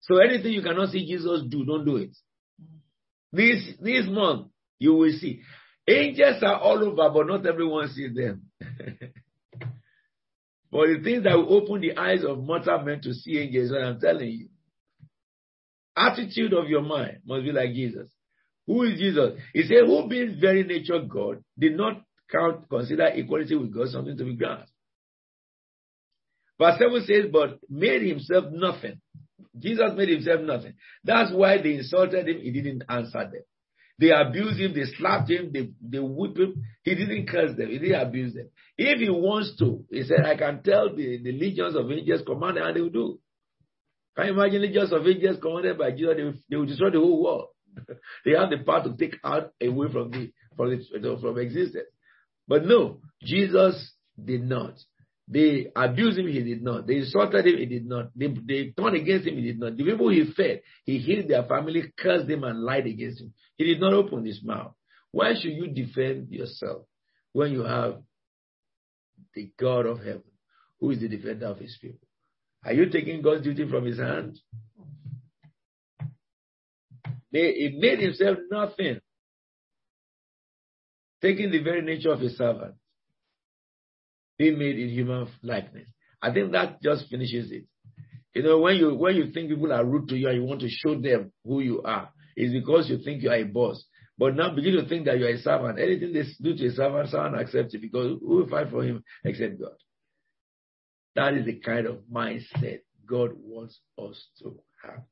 [0.02, 2.16] So anything you cannot see Jesus do, don't do it.
[3.32, 5.40] This, this month, you will see.
[5.88, 8.42] Angels are all over, but not everyone sees them.
[8.60, 8.70] but
[10.70, 13.98] the things that will open the eyes of mortal men to see angels, what I'm
[13.98, 14.48] telling you.
[15.96, 18.08] Attitude of your mind must be like Jesus.
[18.66, 19.40] Who is Jesus?
[19.54, 24.16] He said, Who being very nature God did not count, consider equality with God something
[24.16, 24.70] to be grasped.
[26.60, 29.00] Verse 7 says, But made himself nothing.
[29.58, 30.74] Jesus made himself nothing.
[31.02, 32.40] That's why they insulted him.
[32.40, 33.42] He didn't answer them.
[33.98, 36.62] They abused him, they slapped him, they, they whipped him.
[36.82, 38.48] He didn't curse them, he didn't abuse them.
[38.76, 42.58] If he wants to, he said, I can tell the, the legions of angels command
[42.58, 43.18] and they will do.
[44.16, 46.14] Can you imagine legions of angels commanded by Jesus?
[46.16, 47.46] They will, they will destroy the whole world.
[48.24, 51.86] they have the power to take out away from the from the, from existence.
[52.46, 53.92] But no, Jesus
[54.22, 54.74] did not.
[55.30, 56.86] They abused him, he did not.
[56.86, 58.10] They insulted him, he did not.
[58.16, 59.76] They, they turned against him, he did not.
[59.76, 63.34] The people he fed, he hid their family, cursed them, and lied against him.
[63.56, 64.72] He did not open his mouth.
[65.10, 66.86] Why should you defend yourself
[67.32, 67.98] when you have
[69.34, 70.22] the God of heaven,
[70.80, 72.06] who is the defender of his people?
[72.64, 74.38] Are you taking God's duty from his hand?
[77.30, 79.00] He made himself nothing,
[81.20, 82.74] taking the very nature of a servant,
[84.38, 85.88] being made in human likeness.
[86.22, 87.64] I think that just finishes it.
[88.34, 90.60] You know, when you when you think people are rude to you and you want
[90.60, 93.84] to show them who you are, it's because you think you are a boss.
[94.16, 95.78] But now begin to think that you are a servant.
[95.78, 99.04] Anything they do to a servant, someone accepts it because who will fight for him
[99.24, 99.76] except God?
[101.14, 105.02] That is the kind of mindset God wants us to have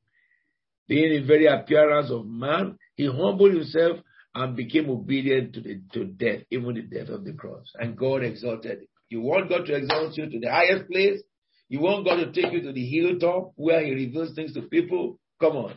[0.87, 3.99] being in very appearance of man, he humbled himself
[4.33, 7.71] and became obedient to the to death, even the death of the cross.
[7.75, 8.87] And God exalted him.
[9.09, 11.21] You want God to exalt you to the highest place?
[11.69, 15.19] You want God to take you to the hilltop where He reveals things to people?
[15.39, 15.73] Come on.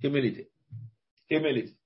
[0.00, 0.46] Humility.
[1.28, 1.76] Humility.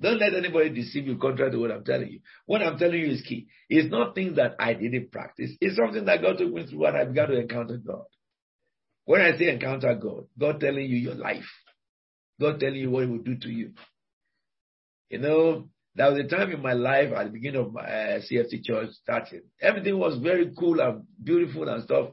[0.00, 2.20] Don't let anybody deceive you contrary to what I'm telling you.
[2.46, 3.46] What I'm telling you is key.
[3.68, 5.52] It's not things that I didn't practice.
[5.60, 8.04] It's something that God took me through and I began to encounter God.
[9.04, 11.48] When I say encounter God, God telling you your life.
[12.40, 13.72] God telling you what He will do to you.
[15.08, 18.20] You know, there was a time in my life at the beginning of my uh,
[18.20, 19.42] CFT church starting.
[19.60, 22.10] Everything was very cool and beautiful and stuff.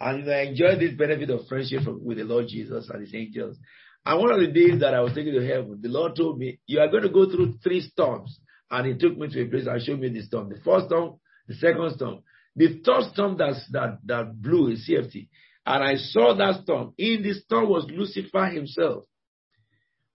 [0.00, 3.56] And I enjoyed this benefit of friendship from, with the Lord Jesus and His angels.
[4.04, 6.58] And one of the days that I was taken to heaven, the Lord told me,
[6.66, 8.38] You are going to go through three storms.
[8.70, 10.50] And He took me to a place and showed me the storm.
[10.50, 12.20] The first storm, the second storm.
[12.56, 15.28] The third storm that's, that, that blew is CFT.
[15.64, 16.92] And I saw that storm.
[16.98, 19.04] In the storm was Lucifer himself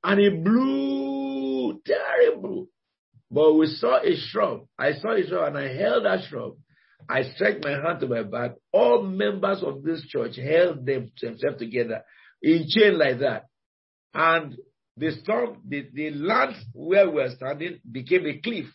[0.03, 1.81] and he blew.
[3.33, 4.67] But we saw a shrub.
[4.77, 6.53] I saw a shrub and I held that shrub.
[7.09, 8.51] I stretched my hand to my back.
[8.71, 12.03] All members of this church held themselves together
[12.43, 13.45] in chain like that.
[14.13, 14.55] And
[14.97, 18.67] the storm, the, the land where we were standing became a cliff.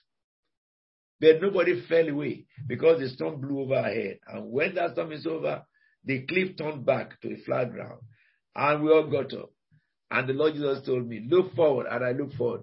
[1.20, 4.18] But nobody fell away because the storm blew over our head.
[4.26, 5.62] And when that storm is over,
[6.04, 8.00] the cliff turned back to a flat ground.
[8.56, 9.50] And we all got up.
[10.10, 12.62] And the Lord Jesus told me, Look forward, and I look forward.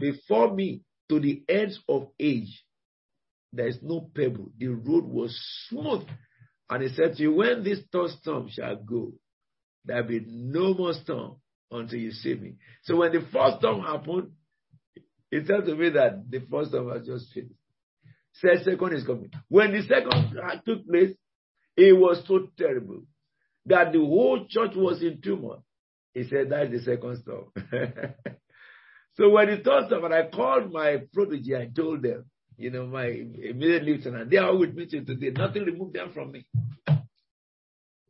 [0.00, 2.64] Before me to the edge of age,
[3.52, 4.50] there is no pebble.
[4.58, 5.36] The road was
[5.68, 6.06] smooth.
[6.68, 9.12] And he said to you, When this third storm shall go,
[9.84, 11.36] there will be no more storm
[11.70, 12.56] until you see me.
[12.82, 14.32] So when the first storm happened,
[15.30, 17.54] he said to me that the first storm was just finished.
[18.34, 19.30] Said second is coming.
[19.48, 20.36] When the second
[20.66, 21.16] took place,
[21.76, 23.02] it was so terrible
[23.66, 25.62] that the whole church was in tumult.
[26.14, 27.52] He said, That's the second storm.
[29.16, 32.26] so when the storm, and I called my protege, I told them,
[32.58, 35.30] you know, my immediate lieutenant, they are with me till today.
[35.30, 36.46] Nothing removed them from me.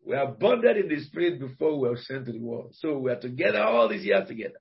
[0.04, 2.74] We are bonded in the spirit before we were sent to the world.
[2.74, 4.60] So we are together all these years together.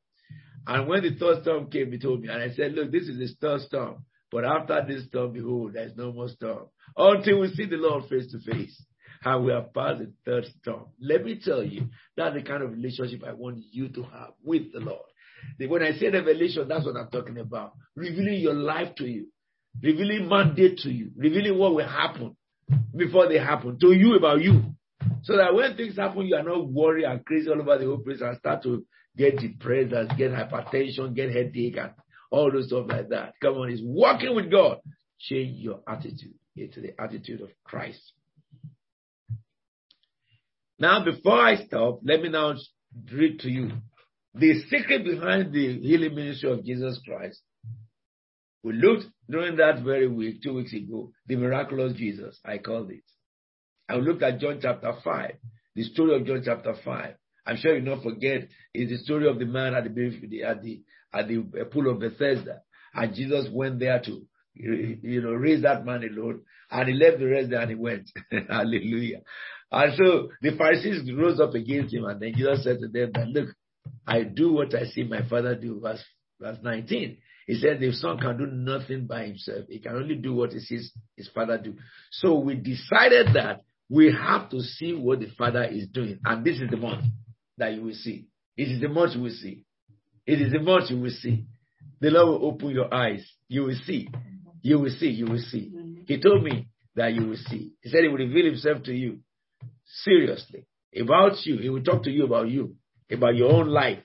[0.67, 3.19] And when the third storm came, he told me, and I said, Look, this is
[3.19, 4.05] the third storm.
[4.31, 6.65] But after this storm, behold, there's no more storm.
[6.97, 8.83] Until we see the Lord face to face
[9.23, 10.85] and we have passed the third storm.
[10.99, 14.71] Let me tell you, that's the kind of relationship I want you to have with
[14.73, 15.05] the Lord.
[15.67, 17.73] When I say revelation, that's what I'm talking about.
[17.95, 19.27] Revealing your life to you,
[19.81, 22.35] revealing mandate to you, revealing what will happen
[22.95, 24.75] before they happen to you about you.
[25.23, 27.99] So that when things happen, you are not worried and crazy all over the whole
[27.99, 28.85] place and start to
[29.17, 31.91] get depressed and get hypertension, get headache and
[32.31, 33.33] all those stuff like that.
[33.41, 34.79] Come on, it's walking with God.
[35.19, 38.13] Change your attitude into the attitude of Christ.
[40.77, 42.55] Now, before I stop, let me now
[43.11, 43.71] read to you
[44.37, 47.41] the secret behind the healing ministry of Jesus Christ
[48.63, 53.03] We looked during that very week, two weeks ago, the miraculous Jesus, I called it.
[53.87, 55.31] I looked at John chapter 5,
[55.75, 57.13] the story of John chapter 5.
[57.45, 60.81] I'm sure you not forget is the story of the man at the at the
[61.13, 62.61] at the uh, pool of Bethesda,
[62.95, 64.21] and Jesus went there to
[64.55, 68.09] you know raise that man alone, and he left the rest there and he went.
[68.49, 69.21] Hallelujah.
[69.71, 73.27] And so the Pharisees rose up against him, and then Jesus said to them that
[73.27, 73.49] look,
[74.07, 75.79] I do what I see my father do.
[75.79, 76.03] Verse
[76.39, 77.17] verse 19.
[77.47, 79.65] He said the son can do nothing by himself.
[79.69, 81.75] He can only do what he sees his father do.
[82.11, 86.19] So we decided that we have to see what the father is doing.
[86.25, 87.05] And this is the month
[87.57, 88.27] that you will see.
[88.57, 89.63] It is the month you will see.
[90.25, 91.45] It is the month you will see.
[92.01, 93.23] The Lord will open your eyes.
[93.47, 94.09] You will see.
[94.61, 95.09] You will see.
[95.09, 95.71] You will see.
[96.07, 97.73] He told me that you will see.
[97.81, 99.19] He said he will reveal himself to you
[99.85, 100.65] seriously
[100.99, 101.57] about you.
[101.57, 102.75] He will talk to you about you,
[103.11, 103.99] about your own life,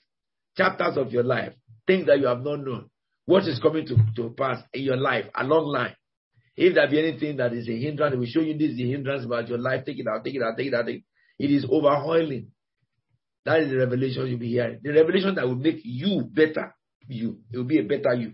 [0.57, 1.53] chapters of your life,
[1.87, 2.91] things that you have not known
[3.31, 5.95] what is coming to, to pass in your life, a long line.
[6.57, 9.49] If there be anything that is a hindrance, we show you this is hindrance about
[9.49, 9.85] your life.
[9.87, 10.87] Take it out, take it out, take it out.
[10.87, 11.05] Take it.
[11.39, 12.49] it is overhauling.
[13.45, 14.81] That is the revelation you'll be hearing.
[14.83, 16.75] The revelation that will make you better.
[17.07, 17.39] You.
[17.53, 18.33] It will be a better you.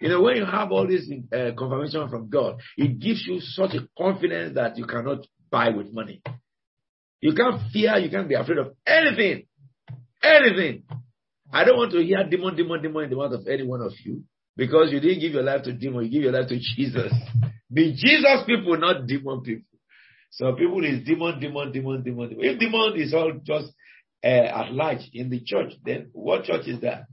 [0.00, 3.74] You know, when you have all this uh, confirmation from God, it gives you such
[3.74, 6.20] a confidence that you cannot buy with money.
[7.20, 9.46] You can't fear, you can't be afraid of anything.
[10.24, 10.84] Anything.
[11.52, 13.92] I don't want to hear demon, demon, demon in the mouth of any one of
[14.04, 14.22] you
[14.56, 17.12] because you didn't give your life to demon, you give your life to Jesus.
[17.72, 19.78] Be Jesus people, not demon people.
[20.30, 22.30] So people is demon, demon, demon, demon.
[22.30, 22.44] demon.
[22.44, 23.72] If demon is all just
[24.24, 27.04] uh, at large in the church, then what church is that?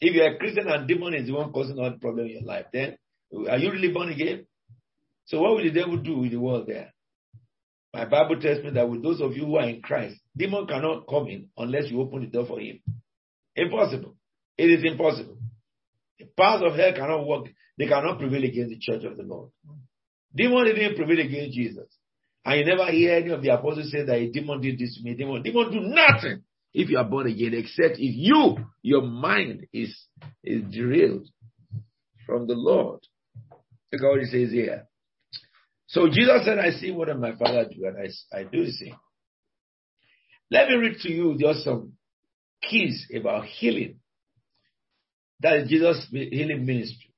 [0.00, 2.42] If you're a Christian and demon is the one causing all the problem in your
[2.42, 2.96] life, then
[3.50, 4.46] are you really born again?
[5.26, 6.92] So what will the devil do with the world there?
[7.96, 11.06] My Bible tells me that with those of you who are in Christ, demon cannot
[11.08, 12.78] come in unless you open the door for him.
[13.56, 14.16] Impossible.
[14.58, 15.38] It is impossible.
[16.18, 17.46] The powers of hell cannot work.
[17.78, 19.48] They cannot prevail against the church of the Lord.
[20.34, 21.88] Demon didn't prevail against Jesus.
[22.44, 25.02] And you never hear any of the apostles say that a demon did this to
[25.02, 25.14] me.
[25.14, 26.42] Demon, demon do nothing
[26.74, 29.98] if you are born again, except if you, your mind is,
[30.44, 31.28] is derailed
[32.26, 33.00] from the Lord.
[33.90, 34.86] Look what he says here.
[35.88, 38.96] So Jesus said, I see what my father do, and I, I do the same.
[40.50, 41.92] Let me read to you just some
[42.62, 44.00] keys about healing.
[45.40, 47.12] That is Jesus' healing ministry.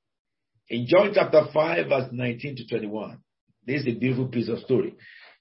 [0.68, 3.18] In John chapter 5, verse 19 to 21,
[3.66, 4.94] this is a beautiful piece of story.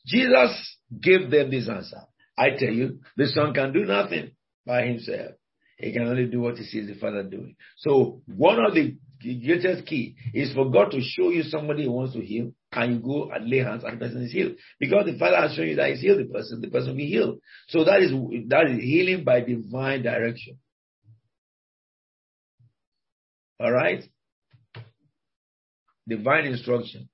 [0.05, 2.01] Jesus gave them this answer.
[2.37, 4.31] I tell you, the Son can do nothing
[4.65, 5.31] by himself.
[5.77, 7.55] He can only do what he sees the Father doing.
[7.77, 12.13] So one of the greatest key is for God to show you somebody who wants
[12.13, 14.53] to heal, and you go and lay hands and the person is healed.
[14.79, 17.07] Because the Father has shown you that he's healed the person, the person will be
[17.07, 17.39] healed.
[17.69, 18.11] So that is
[18.49, 20.59] that is healing by divine direction.
[23.59, 24.03] All right?
[26.07, 27.09] Divine instruction.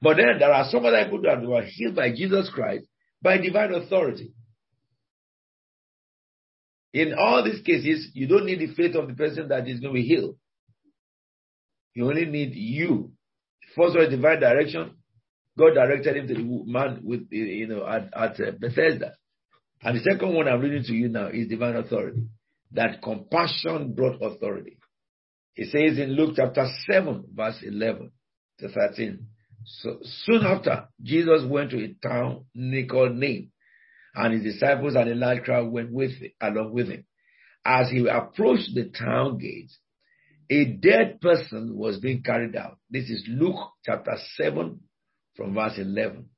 [0.00, 2.86] But then there are some other people that were healed by Jesus Christ
[3.22, 4.32] by divine authority.
[6.92, 9.94] In all these cases, you don't need the faith of the person that is going
[9.94, 10.36] to be healed.
[11.94, 13.12] You only need you.
[13.76, 14.96] First one, divine direction.
[15.58, 19.14] God directed him to the man with, you know, at, at uh, Bethesda.
[19.82, 22.26] And the second one I'm reading to you now is divine authority.
[22.72, 24.78] That compassion brought authority.
[25.56, 28.10] It says in Luke chapter 7, verse 11
[28.60, 29.26] to 13.
[29.64, 32.46] So soon after, Jesus went to a town
[32.90, 33.50] called Nain
[34.14, 37.04] and his disciples and a large crowd went with him, along with him.
[37.64, 39.78] As he approached the town gates,
[40.50, 42.78] a dead person was being carried out.
[42.90, 44.80] This is Luke chapter 7
[45.36, 46.28] from verse 11.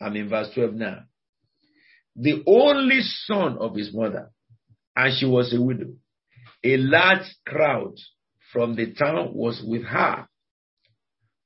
[0.00, 1.04] I'm in verse 12 now.
[2.16, 4.30] The only son of his mother,
[4.96, 5.94] and she was a widow.
[6.64, 7.94] A large crowd
[8.52, 10.26] from the town was with her.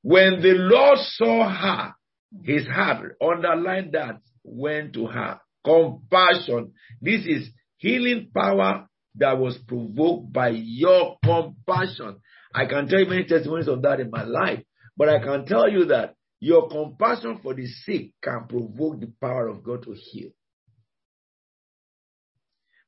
[0.02, 1.94] When the Lord saw her,
[2.42, 5.40] his heart, underlined that, went to her.
[5.64, 6.72] Compassion.
[7.00, 12.16] This is healing power that was provoked by your compassion.
[12.54, 14.62] I can tell you many testimonies of that in my life,
[14.96, 19.48] but I can tell you that your compassion for the sick can provoke the power
[19.48, 20.30] of God to heal.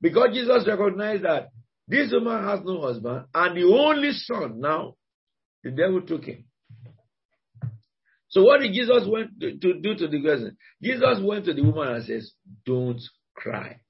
[0.01, 1.49] Because Jesus recognized that
[1.87, 4.95] this woman has no husband and the only son now,
[5.63, 6.45] the devil took him.
[8.29, 10.57] So what did Jesus went to, to do to the person?
[10.83, 12.33] Jesus went to the woman and says,
[12.67, 13.01] don't
[13.35, 13.81] cry.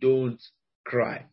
[0.00, 0.40] Don't
[0.84, 1.26] cry.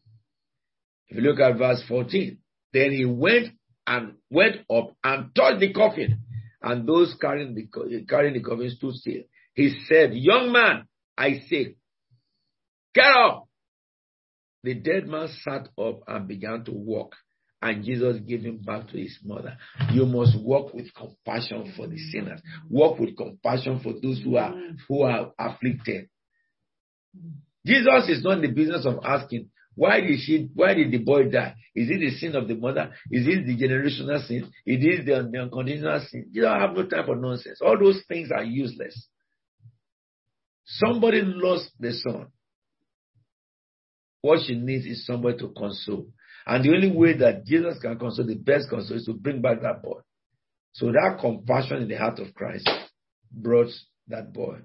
[1.08, 2.38] If you look at verse 14,
[2.74, 3.50] then he went
[3.86, 6.20] and went up and touched the coffin,
[6.62, 9.24] and those carrying the, carrying the coffin stood still.
[9.54, 10.88] He said, Young man,
[11.18, 11.76] I say,
[12.94, 13.48] get up.
[14.64, 17.16] The dead man sat up and began to walk,
[17.62, 19.58] and Jesus gave him back to his mother.
[19.92, 22.42] You must walk with compassion for the sinners.
[22.70, 24.54] Walk with compassion for those who are
[24.88, 26.10] who are afflicted.
[27.66, 31.30] Jesus is not in the business of asking, why did she why did the boy
[31.30, 31.56] die?
[31.74, 32.92] Is it the sin of the mother?
[33.10, 34.52] Is it the generational sin?
[34.66, 36.28] Is it the, the unconditional sin?
[36.32, 37.62] You don't have no time for nonsense.
[37.62, 39.08] All those things are useless.
[40.66, 42.28] Somebody lost the son.
[44.22, 46.08] What she needs is somebody to console.
[46.46, 49.62] And the only way that Jesus can console, the best console, is to bring back
[49.62, 50.02] that boy.
[50.74, 52.70] So that compassion in the heart of Christ
[53.32, 53.72] brought
[54.08, 54.60] that boy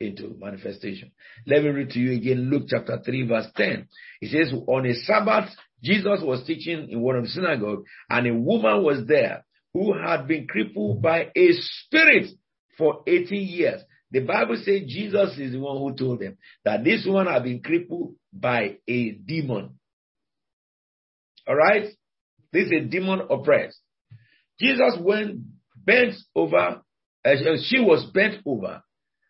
[0.00, 1.10] into manifestation.
[1.46, 3.88] Let me read to you again Luke chapter 3, verse 10.
[4.20, 5.50] It says, On a Sabbath,
[5.82, 10.26] Jesus was teaching in one of the synagogue, and a woman was there who had
[10.26, 12.30] been crippled by a spirit
[12.76, 13.82] for 18 years.
[14.10, 17.60] The Bible says Jesus is the one who told them that this woman had been
[17.60, 19.78] crippled by a demon.
[21.46, 21.88] All right?
[22.52, 23.78] This is a demon oppressed.
[24.58, 25.40] Jesus went
[25.76, 26.82] bent over,
[27.24, 28.82] uh, she was bent over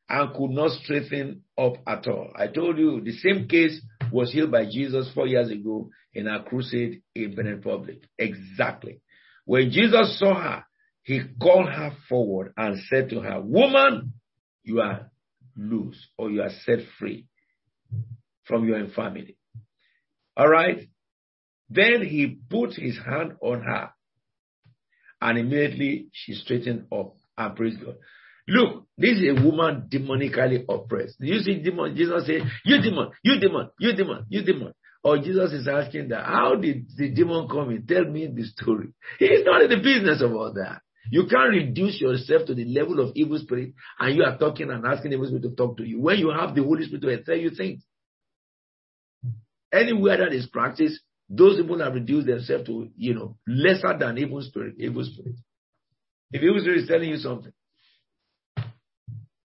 [0.08, 2.32] and could not straighten up at all.
[2.36, 3.80] I told you the same case
[4.10, 8.02] was healed by Jesus four years ago in our crusade in Benin Republic.
[8.18, 9.00] Exactly.
[9.44, 10.64] When Jesus saw her,
[11.02, 14.14] he called her forward and said to her, Woman,
[14.62, 15.10] you are
[15.56, 17.26] loose or you are set free
[18.44, 19.36] from your infirmity.
[20.36, 20.88] All right.
[21.70, 23.90] Then he put his hand on her
[25.20, 27.96] and immediately she straightened up and praised God.
[28.48, 31.16] Look, this is a woman demonically oppressed.
[31.20, 31.94] You see demon?
[31.94, 34.72] Jesus say, You demon, you demon, you demon, you demon.
[35.04, 37.86] Or Jesus is asking that, How did the demon come in?
[37.86, 38.88] Tell me the story.
[39.18, 40.80] He's not in the business of all that.
[41.10, 44.84] You can't reduce yourself to the level of evil spirit and you are talking and
[44.84, 47.36] asking evil spirit to talk to you when you have the Holy Spirit to tell
[47.36, 47.82] you things.
[49.72, 54.42] Anywhere that is practiced, those people have reduced themselves to, you know, lesser than evil
[54.42, 55.36] spirit, evil spirit.
[56.32, 57.52] If evil spirit is telling you something,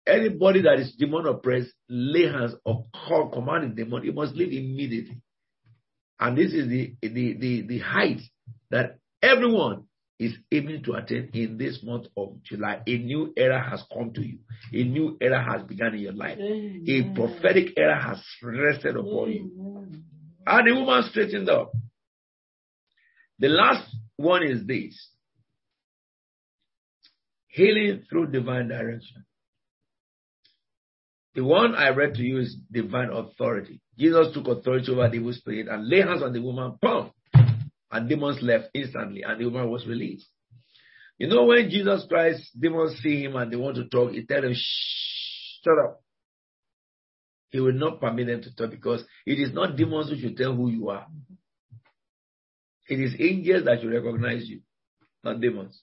[0.08, 4.52] Anybody that is demon oppressed, lay hands or call, command the demon, you must leave
[4.52, 5.20] immediately.
[6.18, 8.20] And this is the, the, the, the height
[8.70, 9.84] that everyone
[10.18, 12.80] is aiming to attain in this month of July.
[12.86, 14.38] A new era has come to you.
[14.72, 16.38] A new era has begun in your life.
[16.38, 16.84] Amen.
[16.88, 19.32] A prophetic era has rested upon Amen.
[19.32, 20.02] you.
[20.46, 21.72] And the woman straightened up.
[23.38, 25.10] The last one is this
[27.46, 29.24] healing through divine direction.
[31.34, 33.80] The one I read to you is divine authority.
[33.98, 37.10] Jesus took authority over the evil spirit and laid hands on the woman, boom,
[37.90, 40.26] and demons left instantly, and the woman was released.
[41.18, 44.42] You know, when Jesus Christ, demons see him and they want to talk, he tell
[44.42, 46.00] them, shh, shut up.
[47.50, 50.54] He will not permit them to talk because it is not demons who should tell
[50.54, 51.06] who you are.
[52.88, 54.60] It is angels that should recognize you,
[55.24, 55.80] not demons.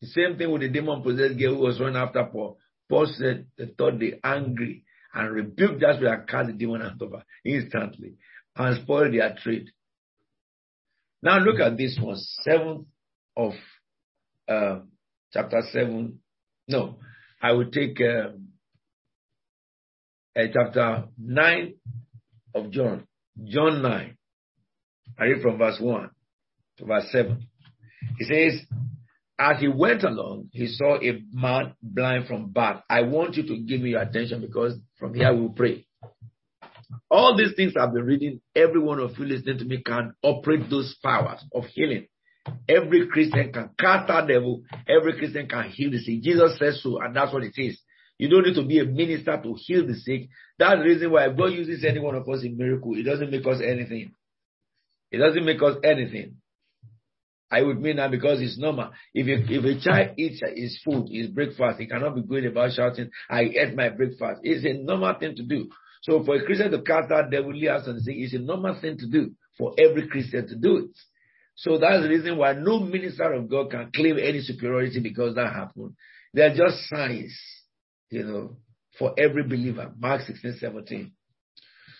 [0.00, 2.58] The same thing with the demon possessed girl who was running after Paul.
[2.88, 7.00] Paul said the third day angry and rebuked that spirit and cast the demon out
[7.00, 8.14] of her instantly
[8.56, 9.70] and spoiled their trade.
[11.22, 12.86] Now look at this one, seventh
[13.36, 13.52] of
[14.48, 14.80] uh,
[15.32, 16.20] chapter seven.
[16.68, 16.98] No,
[17.42, 18.32] I will take uh,
[20.36, 21.74] chapter nine
[22.54, 23.06] of John,
[23.44, 24.16] John nine.
[25.18, 26.10] I read from verse one
[26.78, 27.48] to verse seven.
[28.18, 28.60] He says,
[29.38, 32.80] as he went along, he saw a man blind from birth.
[32.88, 35.86] I want you to give me your attention because from here we'll pray.
[37.10, 40.70] All these things I've been reading, every one of you listening to me can operate
[40.70, 42.06] those powers of healing.
[42.68, 44.62] Every Christian can cast out devil.
[44.88, 46.22] Every Christian can heal the sick.
[46.22, 47.80] Jesus says so, and that's what it is.
[48.18, 50.28] You don't need to be a minister to heal the sick.
[50.58, 53.30] That's the reason why if God uses any one of us in miracle, it doesn't
[53.30, 54.12] make us anything.
[55.10, 56.36] It doesn't make us anything.
[57.50, 58.90] I would mean that because it's normal.
[59.14, 62.72] If a, if a child eats his food, his breakfast, he cannot be going about
[62.72, 64.40] shouting, I ate my breakfast.
[64.42, 65.68] It's a normal thing to do.
[66.02, 68.98] So for a Christian to cast out devilly out and say it's a normal thing
[68.98, 70.96] to do for every Christian to do it.
[71.56, 75.52] So that's the reason why no minister of God can claim any superiority because that
[75.52, 75.94] happened.
[76.34, 77.34] They're just signs,
[78.10, 78.56] you know,
[78.98, 79.90] for every believer.
[79.98, 81.12] Mark 16, 17.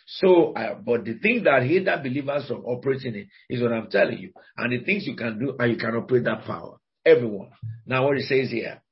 [0.06, 0.54] So,
[0.84, 4.32] but the thing that hinder believers from operating it is what I'm telling you.
[4.56, 6.78] And the things you can do and you can operate that power.
[7.04, 7.50] Everyone.
[7.84, 8.82] Now what he says here.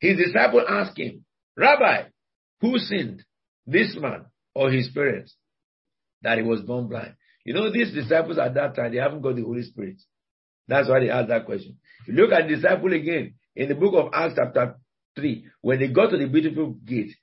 [0.00, 1.24] His disciple asked him,
[1.56, 2.08] Rabbi,
[2.60, 3.24] who sinned?
[3.66, 5.34] This man or his parents?
[6.22, 7.14] That he was born blind.
[7.44, 9.96] You know, these disciples at that time, they haven't got the Holy Spirit.
[10.68, 11.78] That's why they asked that question.
[12.02, 14.76] If you look at the disciple again, in the book of Acts chapter
[15.16, 17.14] 3, when they got to the beautiful gate,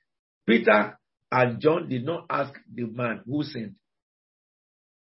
[0.46, 0.98] Peter
[1.32, 3.76] and John did not ask the man who sinned.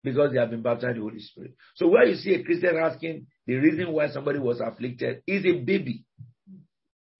[0.02, 1.54] because they have been baptized the Holy Spirit.
[1.74, 5.52] So where you see a Christian asking the reason why somebody was afflicted is a
[5.60, 6.04] baby.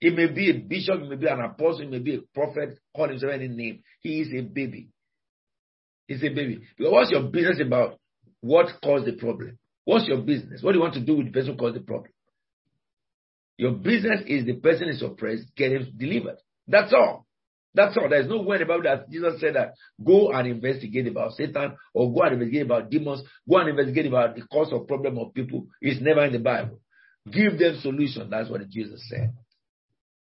[0.00, 2.78] It may be a bishop, it may be an apostle, it may be a prophet,
[2.96, 3.82] call himself any name.
[4.00, 4.88] He is a baby.
[6.06, 6.62] He's a baby.
[6.76, 7.98] Because what's your business about
[8.40, 9.58] what caused the problem?
[9.84, 10.62] What's your business?
[10.62, 12.12] What do you want to do with the person who caused the problem?
[13.58, 16.38] Your business is the person is oppressed, get him delivered.
[16.66, 17.26] That's all.
[17.74, 18.08] That's all.
[18.08, 19.10] There's no word about that.
[19.10, 23.58] Jesus said that go and investigate about Satan or go and investigate about demons, go
[23.58, 25.66] and investigate about the cause of problem of people.
[25.80, 26.80] It's never in the Bible.
[27.30, 28.28] Give them solution.
[28.30, 29.32] That's what Jesus said.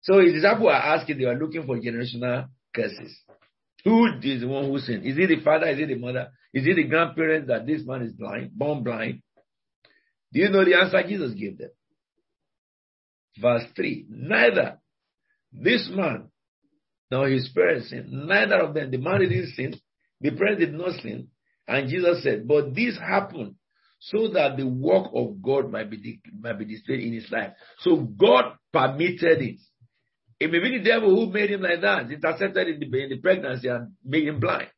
[0.01, 3.17] So his disciples are asking, they are looking for generational curses.
[3.83, 5.05] Who is the one who sinned?
[5.05, 5.67] Is it the father?
[5.67, 6.29] Is it the mother?
[6.53, 9.21] Is it the grandparents that this man is blind, born blind?
[10.33, 11.69] Do you know the answer Jesus gave them?
[13.39, 14.79] Verse 3 Neither
[15.51, 16.29] this man
[17.11, 19.75] nor his parents sinned, neither of them, the man didn't sin,
[20.21, 21.27] the parents did not sin.
[21.67, 23.55] And Jesus said, But this happened
[23.99, 27.51] so that the work of God might be, might be displayed in his life.
[27.79, 29.59] So God permitted it.
[30.39, 33.17] It may be the devil who made him like that, intercepted in the, in the
[33.17, 34.69] pregnancy and made him blind.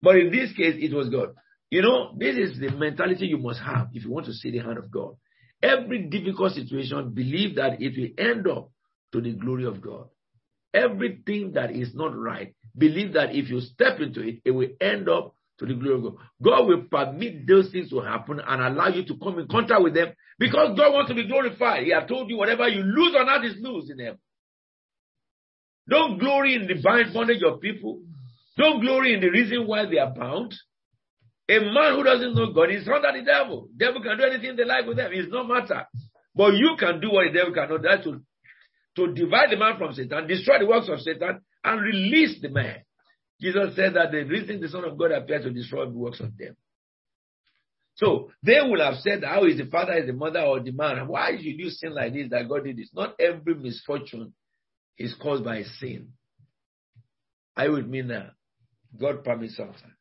[0.00, 1.34] But in this case, it was God.
[1.70, 4.58] You know, this is the mentality you must have if you want to see the
[4.58, 5.16] hand of God.
[5.62, 8.70] Every difficult situation, believe that it will end up
[9.14, 10.08] to the glory of God.
[10.74, 15.08] Everything that is not right, believe that if you step into it, it will end
[15.08, 16.16] up to the glory of God.
[16.42, 19.94] God will permit those things to happen and allow you to come in contact with
[19.94, 21.84] them because God wants to be glorified.
[21.84, 24.18] He has told you whatever you lose on earth is lose in heaven.
[25.88, 28.00] Don't glory in the bind bondage of people.
[28.56, 30.52] Don't glory in the reason why they are bound.
[31.48, 33.68] A man who doesn't know God is under the devil.
[33.76, 35.10] Devil can do anything they like with them.
[35.12, 35.86] It's no matter.
[36.34, 37.82] But you can do what the devil cannot.
[37.82, 38.22] That's to,
[38.96, 42.76] to divide the man from Satan, destroy the works of Satan, and release the man.
[43.40, 46.36] Jesus said that the reason the Son of God appeared to destroy the works of
[46.38, 46.56] them.
[47.96, 51.06] So they will have said, How is the father, is the mother, or the man?
[51.06, 52.90] Why should you sin like this that God did this?
[52.92, 54.34] Not every misfortune
[54.98, 56.08] is caused by sin.
[57.56, 58.32] I would mean that
[58.98, 59.92] God permits something.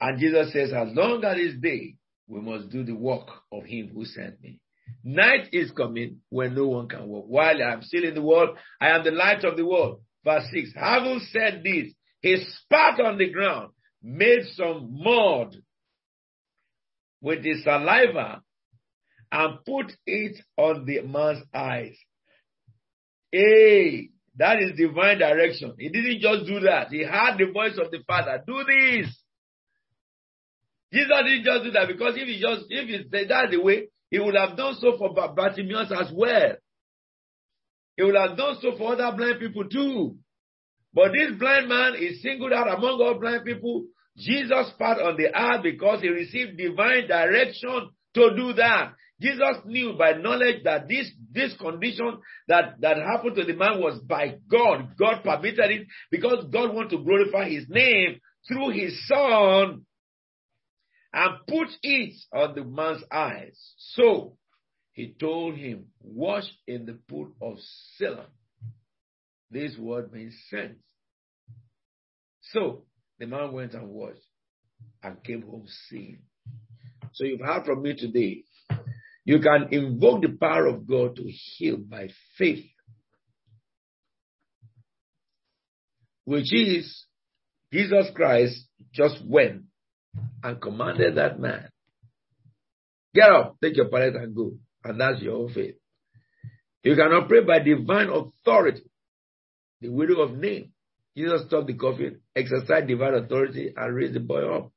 [0.00, 1.96] And Jesus says, As long as it's day,
[2.26, 4.58] we must do the work of him who sent me.
[5.04, 7.24] Night is coming when no one can walk.
[7.26, 10.00] While I am still in the world, I am the light of the world.
[10.24, 10.72] Verse 6.
[10.76, 13.72] Having said this, he spat on the ground,
[14.02, 15.56] made some mud
[17.20, 18.42] with his saliva,
[19.32, 21.96] and put it on the man's eyes.
[23.32, 25.74] Hey, that is divine direction.
[25.78, 26.88] He didn't just do that.
[26.90, 28.42] He heard the voice of the Father.
[28.46, 29.06] Do this.
[30.92, 33.88] Jesus didn't just do that because if he just, if he, said that's the way,
[34.12, 36.52] he would have done so for Bartimaeus as well.
[37.96, 40.16] He would have done so for other blind people too.
[40.92, 43.86] But this blind man is singled out among all blind people.
[44.18, 48.92] Jesus spat on the earth because he received divine direction to do that.
[49.18, 53.98] Jesus knew by knowledge that this, this condition that, that happened to the man was
[54.00, 54.90] by God.
[54.98, 59.86] God permitted it because God wanted to glorify his name through his son
[61.12, 63.58] and put it on the man's eyes.
[63.76, 64.36] So
[64.92, 67.58] he told him, wash in the pool of
[67.96, 68.26] Siloam.
[69.50, 70.78] This word means sense.
[72.52, 72.84] So
[73.18, 74.20] the man went and washed
[75.02, 76.22] and came home seeing.
[77.12, 78.44] So you've heard from me today.
[79.24, 82.08] You can invoke the power of God to heal by
[82.38, 82.64] faith,
[86.24, 87.04] which is
[87.72, 89.62] Jesus Christ just went
[90.42, 91.68] and commanded that man,
[93.14, 94.52] get up, take your pallet and go.
[94.84, 95.76] And that's your own faith.
[96.82, 98.82] You can operate by divine authority.
[99.80, 100.72] The widow of Nain.
[101.16, 104.72] Jesus stopped the coffin, exercised divine authority, and raised the boy up.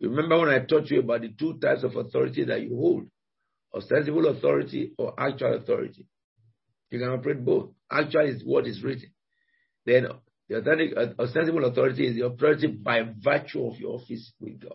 [0.00, 3.06] Remember when I taught you about the two types of authority that you hold
[3.74, 6.06] ostensible authority or actual authority.
[6.90, 7.70] You can operate both.
[7.90, 9.10] Actual is what is written.
[9.86, 10.08] Then
[10.50, 14.74] the authentic, uh, ostensible authority is the authority by virtue of your office with God,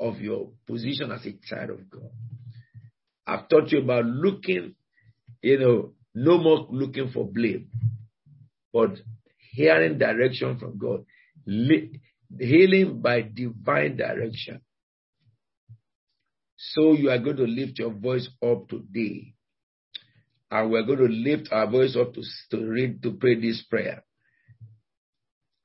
[0.00, 2.10] of your position as a child of God.
[3.26, 4.74] I've taught you about looking,
[5.42, 7.68] you know, no more looking for blame,
[8.72, 8.92] but
[9.52, 11.04] hearing direction from God,
[11.46, 14.62] healing by divine direction.
[16.56, 19.34] So you are going to lift your voice up today.
[20.50, 24.04] And we're going to lift our voice up to, to read, to pray this prayer.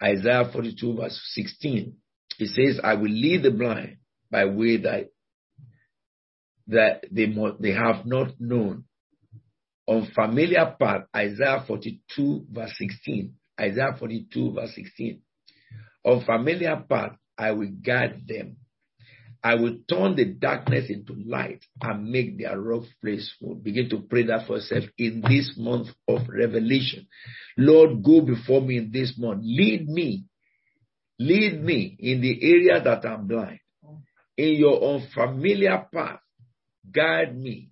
[0.02, 1.96] Isaiah 42 verse 16.
[2.40, 3.98] It says, I will lead the blind
[4.30, 5.10] by way that
[6.68, 8.84] that they, they have not known.
[9.88, 13.34] Unfamiliar path, Isaiah 42 verse 16.
[13.60, 15.22] Isaiah 42 verse 16.
[16.06, 18.58] Unfamiliar path, I will guide them.
[19.44, 23.64] I will turn the darkness into light and make their rough place smooth.
[23.64, 27.08] Begin to pray that for yourself in this month of revelation.
[27.58, 29.42] Lord, go before me in this month.
[29.44, 30.26] Lead me.
[31.20, 33.60] Lead me in the area that I'm blind.
[34.38, 36.20] In your unfamiliar path,
[36.92, 37.70] guide me.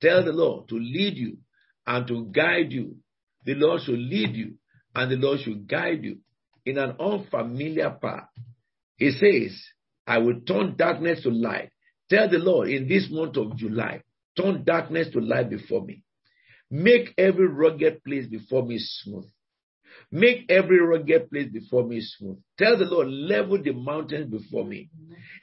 [0.00, 1.38] Tell the Lord to lead you
[1.86, 2.96] and to guide you.
[3.44, 4.54] The Lord should lead you
[4.94, 6.18] and the Lord should guide you
[6.64, 8.28] in an unfamiliar path.
[8.96, 9.58] He says,
[10.08, 11.70] I will turn darkness to light.
[12.08, 14.00] Tell the Lord in this month of July,
[14.34, 16.02] turn darkness to light before me.
[16.70, 19.26] Make every rugged place before me smooth.
[20.10, 22.38] Make every rugged place before me smooth.
[22.56, 24.88] Tell the Lord, level the mountains before me.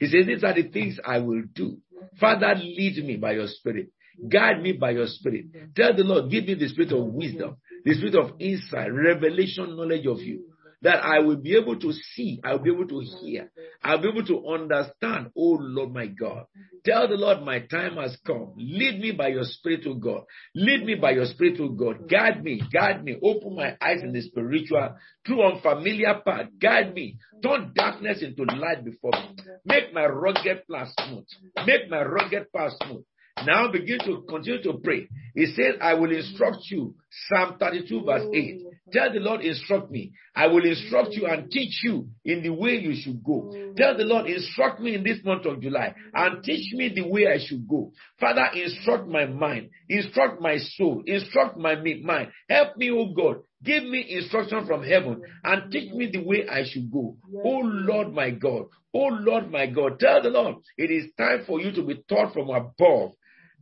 [0.00, 1.78] He says, These are the things I will do.
[2.18, 3.90] Father, lead me by your spirit.
[4.28, 5.44] Guide me by your spirit.
[5.76, 10.06] Tell the Lord, give me the spirit of wisdom, the spirit of insight, revelation, knowledge
[10.06, 10.46] of you
[10.82, 13.50] that I will be able to see, I'll be able to hear,
[13.82, 15.30] I'll be able to understand.
[15.36, 16.46] Oh Lord, my God.
[16.84, 18.52] Tell the Lord, my time has come.
[18.56, 20.22] Lead me by your spirit, to God.
[20.54, 22.08] Lead me by your spirit, to God.
[22.08, 23.16] Guide me, guide me.
[23.22, 24.96] Open my eyes in the spiritual,
[25.26, 26.46] through unfamiliar path.
[26.60, 27.18] Guide me.
[27.42, 29.36] Turn darkness into light before me.
[29.64, 31.24] Make my rugged path smooth.
[31.66, 33.04] Make my rugged path smooth.
[33.44, 35.08] Now begin to continue to pray.
[35.34, 36.94] He says, I will instruct you.
[37.28, 38.62] Psalm 32 verse 8.
[38.92, 40.12] Tell the Lord, instruct me.
[40.34, 43.52] I will instruct you and teach you in the way you should go.
[43.76, 47.26] Tell the Lord, instruct me in this month of July and teach me the way
[47.26, 47.92] I should go.
[48.20, 52.28] Father, instruct my mind, instruct my soul, instruct my mind.
[52.48, 53.38] Help me, oh God.
[53.64, 57.16] Give me instruction from heaven and teach me the way I should go.
[57.44, 58.66] Oh Lord, my God.
[58.94, 59.98] Oh Lord, my God.
[59.98, 63.12] Tell the Lord, it is time for you to be taught from above.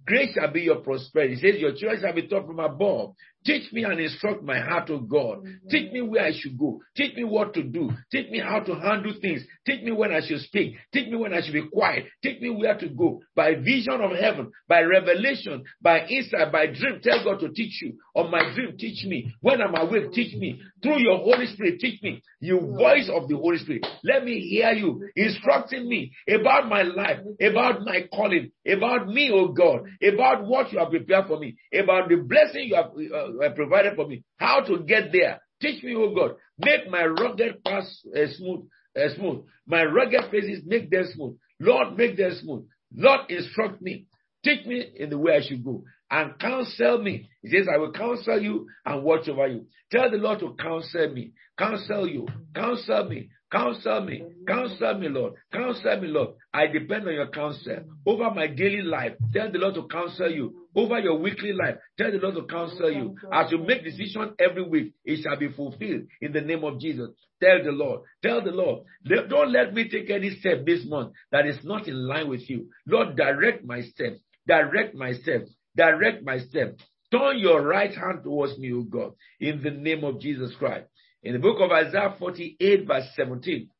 [0.07, 1.35] Great shall be your prosperity.
[1.37, 3.15] He says, Your children shall be taught from above.
[3.45, 5.45] Teach me and instruct my heart, O God.
[5.68, 6.80] Teach me where I should go.
[6.97, 7.90] Teach me what to do.
[8.11, 9.42] Teach me how to handle things.
[9.66, 10.76] Teach me when I should speak.
[10.92, 12.07] Teach me when I should be quiet.
[12.22, 13.20] Teach me where to go.
[13.36, 17.01] By vision of heaven, by revelation, by insight, by dream.
[17.03, 17.99] Tell God to teach you.
[18.14, 19.34] On my dream, teach me.
[19.42, 20.62] When I'm awake, teach me.
[20.85, 22.20] Through your Holy Spirit, teach me.
[22.41, 23.87] You voice of the Holy Spirit.
[24.05, 29.49] Let me hear you instructing me about my life, about my calling, about me, oh
[29.49, 33.55] God, about what you have prepared for me, about the blessing you have uh, uh,
[33.55, 34.24] provided for me.
[34.37, 35.41] How to get there.
[35.62, 36.32] Teach me, oh God.
[36.59, 39.45] Make my rugged path uh, smooth, uh, smooth.
[39.66, 41.39] My rugged places, make them smooth.
[41.61, 42.66] Lord, make them smooth.
[42.95, 44.05] Lord, instruct me.
[44.45, 45.82] Teach me in the way I should go
[46.15, 47.29] and counsel me.
[47.43, 49.67] He says, I will counsel you and watch over you.
[49.91, 55.33] Tell the Lord to counsel me, counsel you, counsel me, counsel me, counsel me, Lord,
[55.53, 56.37] counsel me, Lord.
[56.53, 59.15] I depend on your counsel over my daily life.
[59.33, 61.79] Tell the Lord to counsel you over your weekly life.
[61.99, 63.17] Tell the Lord to counsel you.
[63.33, 67.09] As you make decision every week, it shall be fulfilled in the name of Jesus.
[67.43, 68.03] Tell the Lord.
[68.23, 68.85] Tell the Lord.
[69.05, 72.69] Don't let me take any step this month that is not in line with you.
[72.87, 74.21] Lord, direct my steps.
[74.47, 75.51] Direct my steps.
[75.77, 76.83] Direct my steps.
[77.11, 80.87] Turn your right hand towards me, O God, in the name of Jesus Christ.
[81.22, 83.70] In the book of Isaiah 48, verse 17,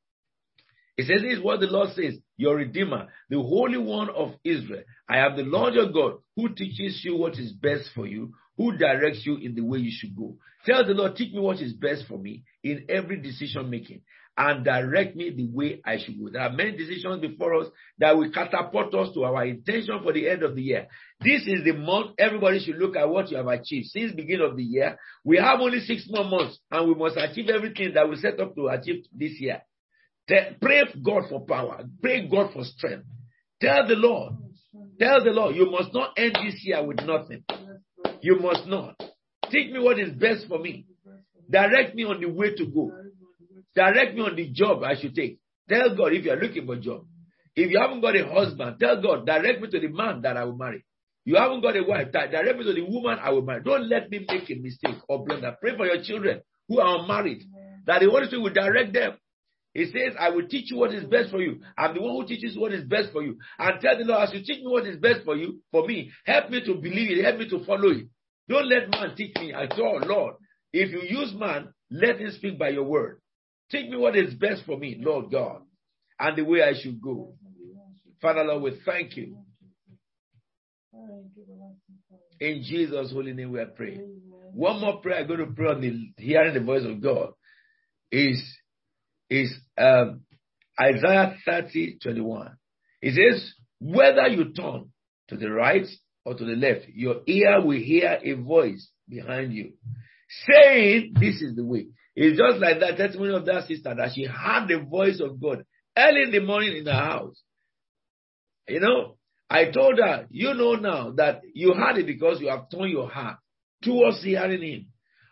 [0.97, 4.85] it says, This is what the Lord says, your Redeemer, the Holy One of Israel.
[5.09, 8.77] I am the Lord your God who teaches you what is best for you, who
[8.77, 10.37] directs you in the way you should go.
[10.67, 14.01] Tell the Lord, teach me what is best for me in every decision making
[14.37, 16.29] and direct me the way I should go.
[16.31, 20.29] There are many decisions before us that will catapult us to our intention for the
[20.29, 20.89] end of the year.
[21.21, 24.57] This is the month everybody should look at what you have achieved since beginning of
[24.57, 24.97] the year.
[25.25, 28.57] We have only six more months and we must achieve everything that we set up
[28.57, 29.63] to achieve this year.
[30.27, 31.85] Pray God for power.
[32.03, 33.05] Pray God for strength.
[33.61, 34.33] Tell the Lord.
[34.99, 37.45] Tell the Lord, you must not end this year with nothing.
[38.25, 38.99] You must not.
[39.51, 40.87] Teach me what is best for me.
[41.51, 42.91] Direct me on the way to go.
[43.77, 45.41] Direct me on the job I should take.
[45.69, 47.05] Tell God if you are looking for a job.
[47.55, 50.45] If you haven't got a husband, tell God, direct me to the man that I
[50.45, 50.87] will marry.
[51.27, 53.63] You haven't got a wife, direct me to the woman I will marry.
[53.63, 55.55] Don't let me make a mistake or blunder.
[55.61, 57.43] Pray for your children who are unmarried,
[57.85, 59.19] that the Holy Spirit will direct them.
[59.75, 61.61] He says, I will teach you what is best for you.
[61.77, 63.37] I'm the one who teaches what is best for you.
[63.59, 66.11] And tell the Lord, as you teach me what is best for you, for me,
[66.25, 68.07] help me to believe it, help me to follow it.
[68.49, 70.35] Don't let man teach me at all, Lord.
[70.73, 73.21] If you use man, let him speak by your word.
[73.71, 75.63] Teach me what is best for me, Lord God,
[76.19, 77.35] and the way I should go.
[78.21, 79.39] Father, Lord, we thank you.
[82.41, 84.21] In Jesus' holy name we are praying.
[84.53, 87.31] One more prayer I'm going to pray on the hearing the voice of God
[88.13, 88.43] is,
[89.31, 90.23] is um,
[90.81, 92.57] Isaiah 30, 21.
[93.03, 94.91] It says, whether you turn
[95.29, 95.87] to the right
[96.25, 99.73] or to the left, your ear will hear a voice behind you
[100.49, 101.89] saying, this is the way.
[102.17, 105.65] It's just like that testimony of that sister that she heard the voice of God
[105.97, 107.41] early in the morning in the house.
[108.69, 109.17] You know,
[109.51, 113.09] I told her, you know now that you had it because you have turned your
[113.09, 113.39] heart
[113.83, 114.87] towards hearing him.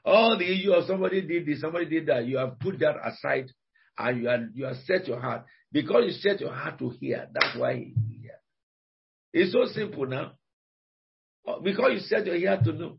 [0.05, 3.51] All the issue of somebody did this, somebody did that, you have put that aside
[3.97, 5.45] and you have, you have set your heart.
[5.71, 8.35] Because you set your heart to hear, that's why he hear.
[9.33, 10.33] It's so simple now.
[11.47, 12.99] Oh, because you set your heart to know.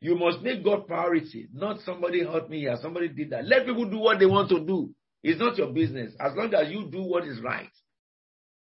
[0.00, 3.46] You must make God priority, not somebody hurt me here, somebody did that.
[3.46, 4.90] Let people do what they want to do.
[5.22, 6.12] It's not your business.
[6.20, 7.70] As long as you do what is right.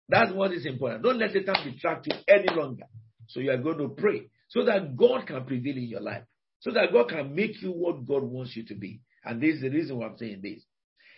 [0.07, 1.03] That's what is important.
[1.03, 2.83] Don't let Satan distract you any longer.
[3.27, 6.23] So you are going to pray so that God can prevail in your life.
[6.59, 9.01] So that God can make you what God wants you to be.
[9.23, 10.63] And this is the reason why I'm saying this.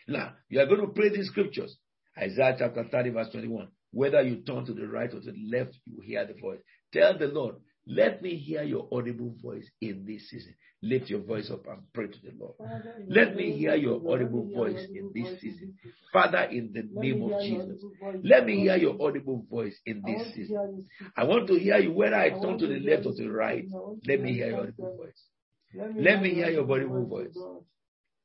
[0.08, 1.76] Now, you are going to pray these scriptures.
[2.18, 3.68] Isaiah chapter 30, verse 21.
[3.92, 6.60] Whether you turn to the right or to the left, you hear the voice.
[6.94, 10.56] Tell the Lord, let me hear your audible voice in this season.
[10.82, 12.56] Lift your voice up and pray to the Lord.
[13.08, 15.76] Let me hear your audible voice in this season.
[16.12, 17.84] Father, in the name of Jesus,
[18.24, 20.86] let me hear your audible voice in this season.
[21.16, 23.66] I want to hear you whether I turn to the left or to the right.
[24.08, 25.22] Let me hear your audible voice.
[25.98, 27.36] Let me hear your audible voice.
[27.38, 27.64] Oh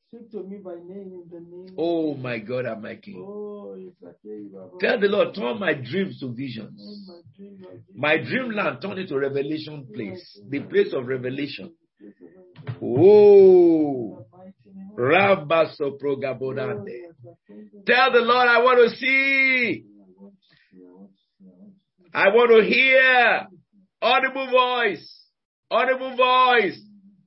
[0.09, 1.75] Speak to me by name in the name.
[1.77, 3.23] Oh my God and my King.
[3.27, 4.71] Oh, it's okay, Baba.
[4.81, 6.81] Tell the Lord, turn my dreams to visions.
[6.81, 7.83] Oh, my dream, my dream.
[7.95, 11.75] My dreamland, turn it to revelation place, the place of revelation.
[12.01, 12.29] Place of
[12.65, 12.79] revelation.
[12.83, 16.87] Oh, In the mighty name of Rabba Oh, Soprogabodande.
[16.89, 17.83] yes, I thank you.
[17.87, 19.85] Tell the Lord, I want to see.
[19.85, 22.11] I want to see, I want to see, I want to see.
[22.15, 23.47] I want to hear.
[24.01, 25.25] Audible voice.
[25.71, 26.81] Audible voice.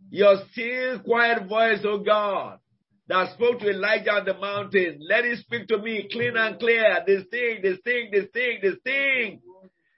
[0.10, 2.58] Your still quiet voice, oh God,
[3.08, 5.00] that spoke to Elijah on the mountain.
[5.08, 7.00] Let it speak to me clean and clear.
[7.06, 9.42] This thing, this thing, this thing, this thing.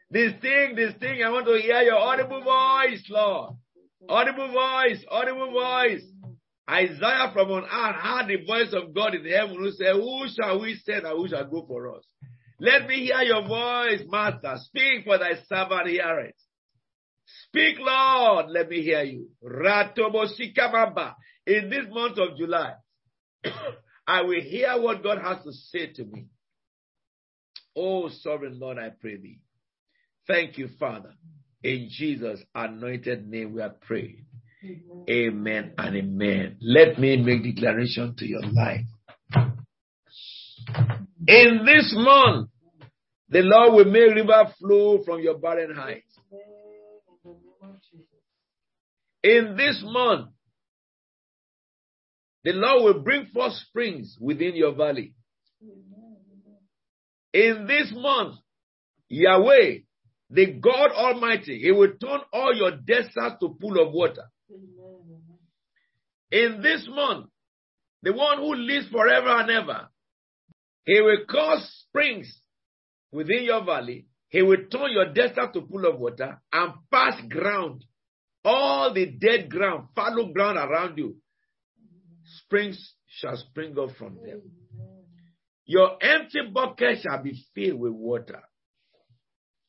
[0.09, 1.23] This thing, this thing.
[1.23, 3.55] I want to hear your audible voice, Lord.
[4.07, 6.03] Audible voice, audible voice.
[6.69, 10.61] Isaiah from on earth heard the voice of God in heaven who said, Who shall
[10.61, 12.05] we send and who shall go for us?
[12.59, 14.55] Let me hear your voice, Master.
[14.65, 16.35] Speak for thy servant heareth.
[17.47, 18.45] Speak, Lord.
[18.49, 19.29] Let me hear you.
[21.45, 22.73] In this month of July,
[24.07, 26.25] I will hear what God has to say to me.
[27.75, 29.39] Oh, sovereign Lord, I pray thee.
[30.27, 31.13] Thank you, Father.
[31.63, 34.25] In Jesus' anointed name we are praying.
[34.63, 35.05] Amen.
[35.09, 36.57] Amen and amen.
[36.61, 38.85] Let me make declaration to your life.
[41.27, 42.49] In this month,
[43.29, 46.17] the Lord will make river flow from your barren heights.
[49.23, 50.29] In this month,
[52.43, 55.13] the Lord will bring forth springs within your valley.
[57.33, 58.35] In this month,
[59.09, 59.79] Yahweh,
[60.29, 64.25] the God Almighty, He will turn all your deserts to pool of water.
[66.31, 67.27] In this month,
[68.01, 69.87] the one who lives forever and ever,
[70.85, 72.41] He will cause springs
[73.11, 74.07] within your valley.
[74.29, 77.85] He will turn your desert to pool of water and pass ground,
[78.43, 81.17] all the dead ground, fallow ground around you.
[82.53, 84.43] Springs shall spring up from them.
[85.65, 88.43] Your empty bucket shall be filled with water.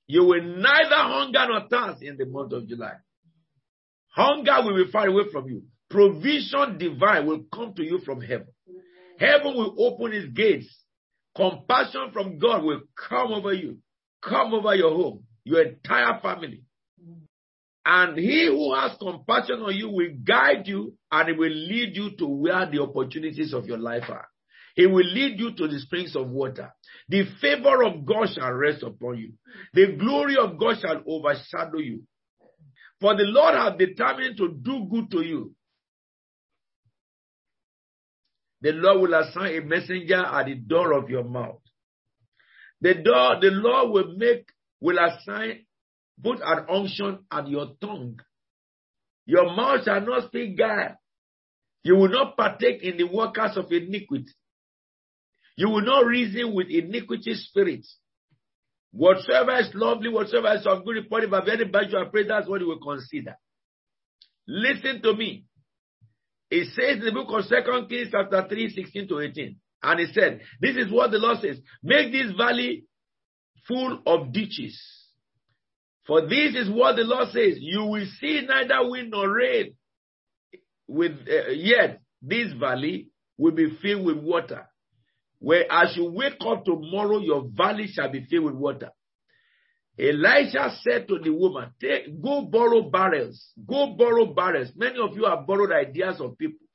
[0.06, 2.96] You will neither hunger nor thirst in the month of July.
[4.14, 5.62] Hunger will be far away from you.
[5.88, 8.48] Provision divine will come to you from heaven.
[9.18, 10.68] Heaven will open its gates.
[11.34, 13.78] Compassion from God will come over you,
[14.22, 16.60] come over your home, your entire family.
[17.86, 22.16] And he who has compassion on you will guide you and he will lead you
[22.16, 24.26] to where the opportunities of your life are.
[24.74, 26.72] He will lead you to the springs of water.
[27.08, 29.32] The favor of God shall rest upon you.
[29.72, 32.02] The glory of God shall overshadow you.
[33.00, 35.54] For the Lord has determined to do good to you.
[38.62, 41.60] The Lord will assign a messenger at the door of your mouth.
[42.80, 44.48] The door, the Lord will make,
[44.80, 45.63] will assign,
[46.22, 48.20] put an unction at your tongue.
[49.26, 50.96] Your mouth shall not speak guile.
[51.82, 54.32] You will not partake in the workers of iniquity.
[55.56, 57.96] You will not reason with iniquity spirits.
[58.92, 62.48] Whatsoever is lovely, whatsoever is of good report, if I've any virtue, I pray that's
[62.48, 63.36] what you will consider.
[64.46, 65.44] Listen to me.
[66.50, 69.56] It says in the book of Second Kings, chapter 3, 16 to 18.
[69.82, 72.84] And it said, This is what the Lord says Make this valley
[73.66, 74.80] full of ditches.
[76.06, 79.74] For this is what the Lord says You will see neither wind nor rain.
[80.86, 83.08] With, uh, yet, this valley
[83.38, 84.66] will be filled with water.
[85.38, 88.90] Where as you wake up tomorrow, your valley shall be filled with water.
[89.98, 93.52] Elisha said to the woman, Take, Go borrow barrels.
[93.66, 94.72] Go borrow barrels.
[94.74, 96.66] Many of you have borrowed ideas of people.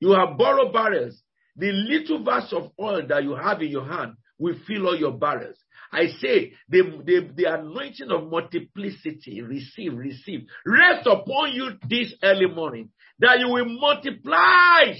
[0.00, 1.20] You have borrowed barrels.
[1.56, 5.12] The little vase of oil that you have in your hand, will fill all your
[5.12, 5.56] barrels.
[5.92, 12.46] I say the, the, the anointing of multiplicity, receive, receive, rest upon you this early
[12.46, 12.90] morning
[13.20, 14.92] that you will multiply.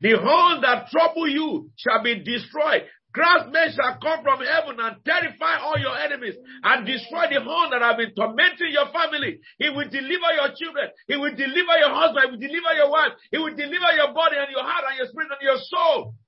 [0.00, 2.84] The horn that trouble you shall be destroyed.
[3.14, 6.34] Craftsmen shall come from heaven and terrify all your enemies
[6.64, 9.38] and destroy the horn that have been tormenting your family.
[9.56, 10.90] He will deliver your children.
[11.06, 12.26] He will deliver your husband.
[12.26, 13.14] He will deliver your wife.
[13.30, 16.18] He will deliver your body and your heart and your spirit and your soul.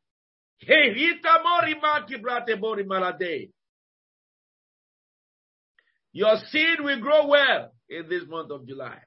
[6.13, 8.99] Your seed will grow well in this month of July.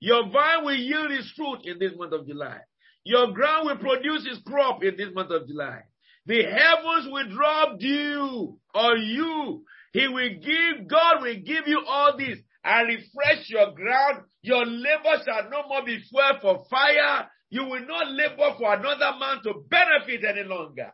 [0.00, 2.58] Your vine will yield its fruit in this month of July.
[3.04, 5.82] Your ground will produce its crop in this month of July.
[6.26, 9.64] The heavens will drop dew on you.
[9.92, 14.24] He will give, God will give you all this and refresh your ground.
[14.42, 17.30] Your labor shall no more be fuel for fire.
[17.50, 20.92] You will not labor for another man to benefit any longer.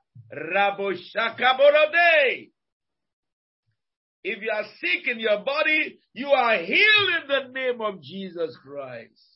[4.23, 8.57] If you are sick in your body, you are healed in the name of Jesus
[8.65, 9.34] Christ.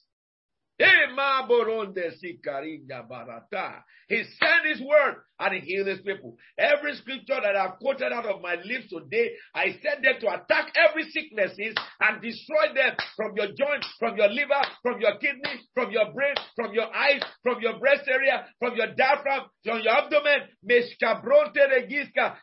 [4.09, 6.37] He sent his word and he healed his people.
[6.57, 10.73] Every scripture that I've quoted out of my lips today, I sent them to attack
[10.77, 15.91] every sicknesses and destroy them from your joints, from your liver, from your kidney, from
[15.91, 20.49] your brain, from your eyes, from your breast area, from your diaphragm, from your abdomen,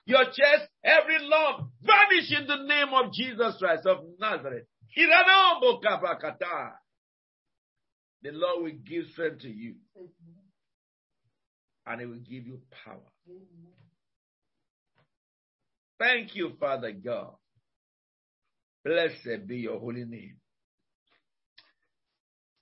[0.05, 4.65] your chest, every lump, vanish in the name of Jesus Christ of Nazareth.
[8.25, 9.75] The Lord will give strength to you
[11.85, 12.97] and He will give you power.
[15.99, 17.35] Thank you, Father God.
[18.83, 20.37] Blessed be your holy name.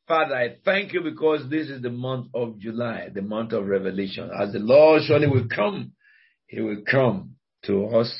[0.06, 4.32] Father, I thank you because this is the month of July, the month of revelation.
[4.38, 5.94] As the Lord surely will come,
[6.48, 7.36] He will come
[7.68, 8.14] to us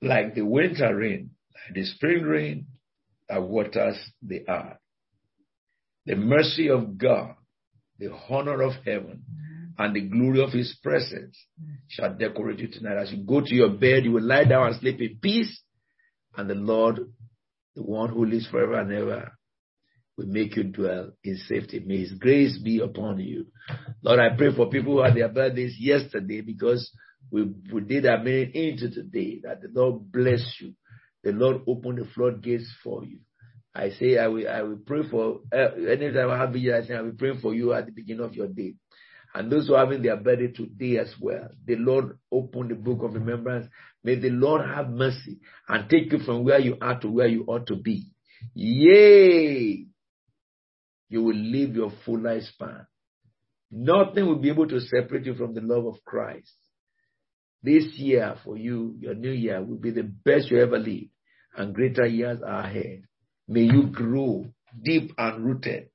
[0.00, 2.66] like the winter rain, like the spring rain
[3.28, 4.78] that waters the earth.
[6.08, 7.34] The mercy of God,
[7.98, 9.24] the honor of heaven,
[9.76, 11.36] and the glory of his presence
[11.86, 12.96] shall decorate you tonight.
[12.96, 15.60] As you go to your bed, you will lie down and sleep in peace,
[16.34, 16.96] and the Lord,
[17.76, 19.32] the one who lives forever and ever,
[20.16, 21.84] will make you dwell in safety.
[21.84, 23.48] May his grace be upon you.
[24.02, 26.90] Lord, I pray for people who had their birthdays yesterday because
[27.30, 30.72] we, we did our minute into today, that the Lord bless you.
[31.22, 33.18] The Lord open the floodgates for you.
[33.78, 36.94] I say I will I will pray for uh, anytime I have vision, I say
[36.96, 38.74] I will pray for you at the beginning of your day.
[39.34, 41.48] And those who are having their birthday today as well.
[41.64, 43.68] The Lord open the book of remembrance.
[44.02, 45.38] May the Lord have mercy
[45.68, 48.10] and take you from where you are to where you ought to be.
[48.54, 49.86] Yay!
[51.08, 52.86] You will live your full lifespan.
[53.70, 56.52] Nothing will be able to separate you from the love of Christ.
[57.62, 61.10] This year for you, your new year, will be the best you ever lived,
[61.56, 63.02] and greater years are ahead.
[63.48, 64.46] May you grow
[64.82, 65.88] deep and rooted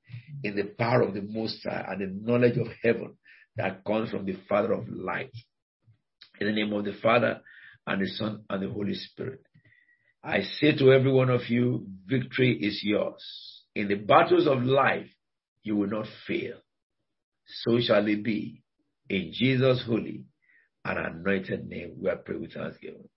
[0.44, 3.16] in the power of the Most High and the knowledge of heaven
[3.56, 5.32] that comes from the Father of light.
[6.40, 7.42] In the name of the Father
[7.86, 9.42] and the Son and the Holy Spirit.
[10.24, 13.24] I say to every one of you, victory is yours.
[13.76, 15.10] In the battles of life,
[15.64, 16.58] you will not fail.
[17.46, 18.64] So shall it be.
[19.10, 20.24] In Jesus' holy
[20.86, 23.10] and anointed name, we are praying with thanksgiving.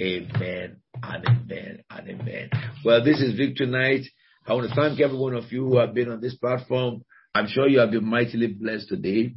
[0.00, 2.50] Amen and amen and amen.
[2.84, 4.02] Well, this is Victory Night.
[4.46, 7.02] I want to thank every one of you who have been on this platform.
[7.34, 9.34] I'm sure you have been mightily blessed today.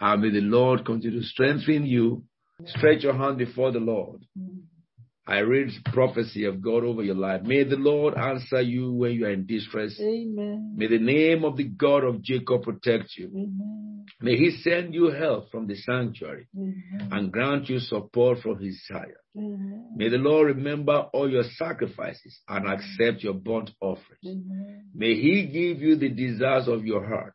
[0.00, 2.24] And may the Lord continue to strengthen you.
[2.66, 4.24] Stretch your hand before the Lord.
[5.26, 7.42] I read prophecy of God over your life.
[7.42, 9.98] May the Lord answer you when you are in distress.
[9.98, 10.74] Amen.
[10.76, 13.28] May the name of the God of Jacob protect you.
[13.28, 14.04] Amen.
[14.20, 17.08] May he send you help from the sanctuary Amen.
[17.10, 19.12] and grant you support from his side.
[19.34, 24.20] May the Lord remember all your sacrifices and accept your burnt offerings.
[24.24, 24.90] Amen.
[24.94, 27.34] May he give you the desires of your heart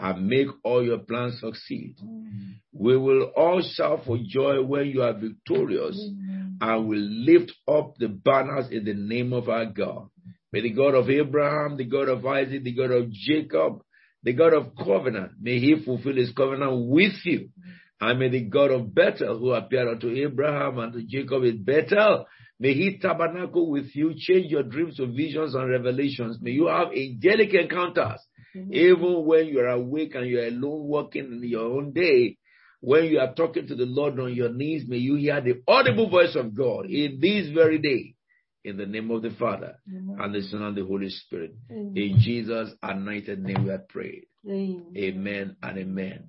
[0.00, 1.96] and make all your plans succeed.
[2.02, 2.54] Mm.
[2.72, 6.58] We will all shout for joy when you are victorious Amen.
[6.60, 10.08] and will lift up the banners in the name of our God.
[10.52, 13.82] May the God of Abraham, the God of Isaac, the God of Jacob,
[14.22, 17.50] the God of covenant, may he fulfill his covenant with you.
[18.00, 22.26] And may the God of Bethel, who appeared unto Abraham and to Jacob in Bethel,
[22.60, 26.38] may he tabernacle with you, change your dreams to visions and revelations.
[26.40, 28.20] May you have angelic encounters,
[28.70, 32.36] even when you are awake and you are alone walking in your own day.
[32.80, 36.08] When you are talking to the Lord on your knees, may you hear the audible
[36.08, 38.14] voice of God in this very day.
[38.64, 40.16] In the name of the Father, Amen.
[40.20, 41.54] and the Son, and the Holy Spirit.
[41.70, 41.92] Amen.
[41.96, 44.26] In Jesus' anointed name we have prayed.
[44.46, 44.92] Amen.
[44.96, 46.28] Amen and amen.